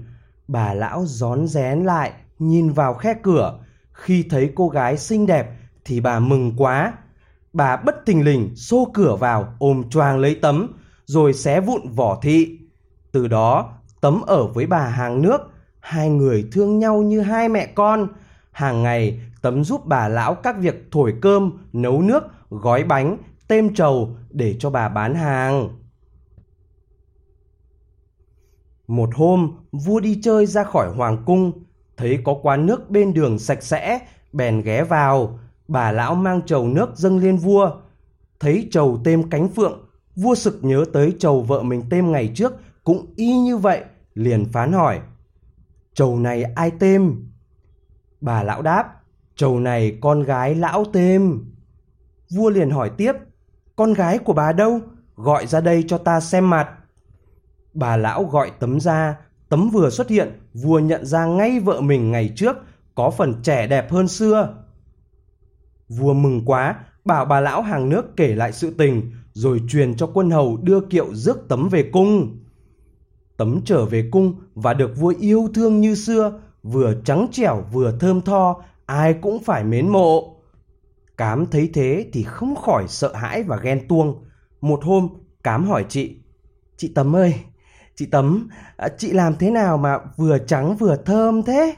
Bà 0.48 0.74
lão 0.74 1.04
rón 1.06 1.48
rén 1.48 1.84
lại, 1.84 2.12
nhìn 2.40 2.70
vào 2.70 2.94
khe 2.94 3.14
cửa. 3.24 3.60
Khi 3.92 4.24
thấy 4.30 4.52
cô 4.56 4.70
gái 4.70 4.98
xinh 4.98 5.26
đẹp 5.26 5.52
thì 5.86 6.00
bà 6.00 6.20
mừng 6.20 6.54
quá. 6.58 6.94
Bà 7.54 7.78
bất 7.78 8.06
thình 8.06 8.26
lình 8.26 8.56
xô 8.56 8.92
cửa 8.94 9.16
vào 9.16 9.56
ôm 9.60 9.90
choàng 9.90 10.20
lấy 10.20 10.36
tấm, 10.36 10.74
rồi 11.06 11.34
xé 11.34 11.62
vụn 11.62 11.82
vỏ 11.96 12.20
thị. 12.22 12.60
Từ 13.12 13.28
đó, 13.28 13.74
tấm 14.02 14.22
ở 14.22 14.48
với 14.48 14.66
bà 14.68 14.88
hàng 14.88 15.22
nước, 15.22 15.42
hai 15.80 16.10
người 16.10 16.50
thương 16.52 16.80
nhau 16.80 17.02
như 17.02 17.22
hai 17.22 17.50
mẹ 17.50 17.66
con. 17.66 18.08
Hàng 18.52 18.84
ngày, 18.84 19.22
tấm 19.42 19.64
giúp 19.64 19.86
bà 19.86 20.08
lão 20.08 20.36
các 20.36 20.58
việc 20.60 20.88
thổi 20.92 21.14
cơm, 21.22 21.52
nấu 21.74 22.02
nước, 22.02 22.24
gói 22.50 22.84
bánh, 22.84 23.18
tem 23.48 23.76
trầu 23.76 24.16
để 24.30 24.56
cho 24.60 24.70
bà 24.70 24.90
bán 24.90 25.16
hàng. 25.16 25.70
Một 28.88 29.10
hôm, 29.16 29.52
vua 29.72 30.00
đi 30.00 30.20
chơi 30.24 30.46
ra 30.46 30.64
khỏi 30.64 30.90
hoàng 30.96 31.24
cung, 31.26 31.52
thấy 31.98 32.20
có 32.24 32.36
quán 32.42 32.66
nước 32.66 32.90
bên 32.90 33.14
đường 33.14 33.40
sạch 33.40 33.64
sẽ, 33.64 34.00
bèn 34.34 34.62
ghé 34.62 34.84
vào. 34.84 35.40
Bà 35.68 35.92
lão 35.92 36.16
mang 36.16 36.42
chầu 36.46 36.68
nước 36.68 36.90
dâng 36.96 37.18
lên 37.18 37.38
vua. 37.38 37.72
Thấy 38.40 38.68
chầu 38.72 39.02
tem 39.04 39.30
cánh 39.30 39.50
phượng, 39.50 39.90
vua 40.16 40.36
sực 40.36 40.60
nhớ 40.62 40.86
tới 40.94 41.16
chầu 41.20 41.42
vợ 41.42 41.64
mình 41.64 41.84
tem 41.90 42.12
ngày 42.12 42.32
trước 42.36 42.54
cũng 42.84 43.06
y 43.16 43.38
như 43.38 43.58
vậy, 43.58 43.84
liền 44.14 44.46
phán 44.46 44.72
hỏi. 44.72 45.00
Chầu 45.94 46.20
này 46.20 46.44
ai 46.44 46.72
tem? 46.72 47.16
Bà 48.22 48.44
lão 48.44 48.62
đáp, 48.62 49.02
chầu 49.36 49.60
này 49.60 49.98
con 50.02 50.24
gái 50.24 50.56
lão 50.56 50.86
tem. 50.86 51.46
Vua 52.30 52.50
liền 52.50 52.70
hỏi 52.70 52.92
tiếp, 52.98 53.14
con 53.76 53.94
gái 53.94 54.18
của 54.18 54.34
bà 54.34 54.52
đâu? 54.52 54.80
Gọi 55.16 55.48
ra 55.48 55.62
đây 55.62 55.84
cho 55.88 55.98
ta 55.98 56.20
xem 56.20 56.50
mặt. 56.50 56.70
Bà 57.74 57.98
lão 57.98 58.24
gọi 58.24 58.52
tấm 58.60 58.80
ra, 58.80 59.18
tấm 59.50 59.70
vừa 59.70 59.90
xuất 59.90 60.10
hiện, 60.10 60.40
vua 60.54 60.80
nhận 60.80 61.06
ra 61.06 61.26
ngay 61.26 61.60
vợ 61.60 61.82
mình 61.82 62.12
ngày 62.12 62.34
trước, 62.36 62.58
có 62.96 63.10
phần 63.10 63.34
trẻ 63.44 63.68
đẹp 63.68 63.92
hơn 63.92 64.08
xưa. 64.08 64.63
Vua 65.98 66.14
mừng 66.14 66.46
quá, 66.46 66.76
bảo 67.06 67.26
bà 67.26 67.40
lão 67.40 67.62
hàng 67.62 67.90
nước 67.90 68.18
kể 68.18 68.36
lại 68.36 68.52
sự 68.52 68.74
tình, 68.78 69.12
rồi 69.34 69.62
truyền 69.70 69.96
cho 69.96 70.08
quân 70.14 70.32
hầu 70.32 70.58
đưa 70.58 70.82
kiệu 70.82 71.16
rước 71.16 71.46
tấm 71.50 71.70
về 71.70 71.90
cung. 71.94 72.38
Tấm 73.38 73.62
trở 73.66 73.86
về 73.86 74.10
cung 74.12 74.36
và 74.56 74.74
được 74.74 74.98
vua 74.98 75.14
yêu 75.20 75.50
thương 75.54 75.82
như 75.82 75.96
xưa, 75.96 76.40
vừa 76.64 76.94
trắng 77.06 77.28
trẻo 77.32 77.64
vừa 77.72 77.98
thơm 78.00 78.22
tho, 78.22 78.62
ai 78.86 79.14
cũng 79.14 79.44
phải 79.44 79.64
mến 79.64 79.90
mộ. 79.90 80.36
Cám 81.18 81.46
thấy 81.46 81.70
thế 81.74 82.10
thì 82.14 82.24
không 82.24 82.56
khỏi 82.56 82.86
sợ 82.88 83.14
hãi 83.14 83.44
và 83.44 83.58
ghen 83.58 83.88
tuông. 83.88 84.24
Một 84.62 84.84
hôm, 84.84 85.10
Cám 85.44 85.66
hỏi 85.66 85.86
chị, 85.90 86.16
Chị 86.78 86.92
Tấm 86.96 87.16
ơi, 87.16 87.36
chị 87.96 88.06
Tấm, 88.06 88.50
à, 88.78 88.90
chị 88.98 89.12
làm 89.12 89.36
thế 89.36 89.52
nào 89.52 89.78
mà 89.78 89.98
vừa 90.18 90.38
trắng 90.38 90.76
vừa 90.76 90.96
thơm 90.96 91.44
thế? 91.44 91.76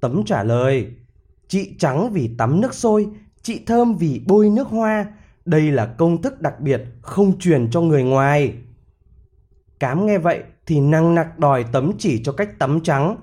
Tấm 0.00 0.24
trả 0.24 0.44
lời, 0.44 0.94
chị 1.48 1.76
trắng 1.78 2.12
vì 2.12 2.34
tắm 2.38 2.60
nước 2.60 2.74
sôi, 2.74 3.06
chị 3.44 3.64
thơm 3.66 3.96
vì 3.96 4.22
bôi 4.26 4.50
nước 4.50 4.68
hoa. 4.68 5.06
Đây 5.44 5.72
là 5.72 5.86
công 5.86 6.22
thức 6.22 6.40
đặc 6.40 6.60
biệt 6.60 6.82
không 7.02 7.38
truyền 7.38 7.70
cho 7.70 7.80
người 7.80 8.02
ngoài. 8.02 8.54
Cám 9.80 10.06
nghe 10.06 10.18
vậy 10.18 10.42
thì 10.66 10.80
năng 10.80 11.14
nặc 11.14 11.38
đòi 11.38 11.64
tấm 11.72 11.92
chỉ 11.98 12.22
cho 12.24 12.32
cách 12.32 12.58
tắm 12.58 12.80
trắng. 12.80 13.16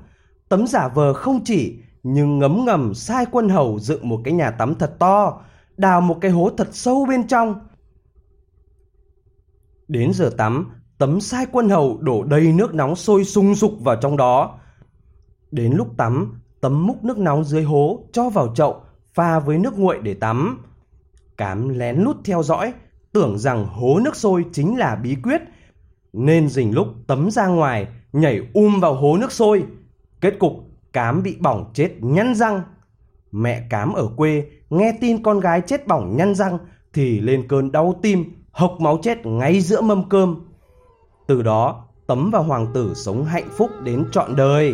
Tấm 0.50 0.68
giả 0.68 0.88
vờ 0.88 1.14
không 1.14 1.44
chỉ 1.44 1.78
nhưng 2.04 2.40
ngấm 2.40 2.66
ngầm 2.66 2.94
sai 2.94 3.26
quân 3.32 3.50
hầu 3.50 3.80
dựng 3.80 4.10
một 4.10 4.22
cái 4.24 4.34
nhà 4.34 4.52
tắm 4.52 4.76
thật 4.76 5.00
to, 5.00 5.42
đào 5.78 6.02
một 6.02 6.18
cái 6.22 6.32
hố 6.32 6.50
thật 6.58 6.68
sâu 6.72 7.06
bên 7.06 7.28
trong. 7.28 7.60
Đến 9.88 10.14
giờ 10.14 10.32
tắm, 10.38 10.72
tấm 10.98 11.22
sai 11.22 11.46
quân 11.52 11.70
hầu 11.70 11.98
đổ 12.02 12.24
đầy 12.24 12.54
nước 12.54 12.74
nóng 12.74 12.96
sôi 12.96 13.26
sung 13.26 13.56
sục 13.56 13.74
vào 13.80 13.96
trong 13.96 14.18
đó. 14.18 14.60
Đến 15.52 15.74
lúc 15.74 15.88
tắm, 15.98 16.42
tấm 16.62 16.88
múc 16.88 17.04
nước 17.04 17.18
nóng 17.18 17.44
dưới 17.44 17.64
hố 17.64 18.04
cho 18.12 18.30
vào 18.30 18.56
chậu, 18.56 18.82
pha 19.14 19.40
với 19.40 19.58
nước 19.58 19.80
nguội 19.80 20.00
để 20.04 20.14
tắm. 20.14 20.64
Cám 21.38 21.70
lén 21.70 21.98
lút 21.98 22.18
theo 22.24 22.44
dõi, 22.44 22.74
tưởng 23.12 23.38
rằng 23.38 23.66
hố 23.66 24.00
nước 24.00 24.16
sôi 24.16 24.46
chính 24.54 24.78
là 24.78 24.96
bí 24.96 25.16
quyết, 25.24 25.42
nên 26.14 26.50
dình 26.50 26.76
lúc 26.76 26.88
tấm 27.08 27.32
ra 27.32 27.48
ngoài, 27.48 27.88
nhảy 28.14 28.42
um 28.54 28.80
vào 28.80 28.94
hố 28.94 29.18
nước 29.18 29.32
sôi. 29.32 29.64
Kết 30.22 30.40
cục 30.40 30.54
Cám 30.94 31.24
bị 31.24 31.38
bỏng 31.40 31.72
chết 31.74 31.92
nhăn 32.00 32.36
răng. 32.36 32.62
Mẹ 33.32 33.68
Cám 33.70 33.94
ở 33.94 34.08
quê 34.18 34.46
nghe 34.70 34.98
tin 35.02 35.24
con 35.24 35.40
gái 35.40 35.62
chết 35.62 35.88
bỏng 35.88 36.18
nhăn 36.18 36.36
răng 36.36 36.58
thì 36.94 37.20
lên 37.20 37.48
cơn 37.48 37.72
đau 37.72 38.00
tim, 38.02 38.26
hộc 38.52 38.78
máu 38.80 39.00
chết 39.04 39.26
ngay 39.26 39.62
giữa 39.62 39.82
mâm 39.82 40.10
cơm. 40.10 40.40
Từ 41.28 41.42
đó, 41.42 41.88
Tấm 42.08 42.32
và 42.32 42.40
Hoàng 42.40 42.68
tử 42.74 42.94
sống 42.96 43.26
hạnh 43.26 43.50
phúc 43.58 43.70
đến 43.84 44.06
trọn 44.12 44.36
đời. 44.36 44.74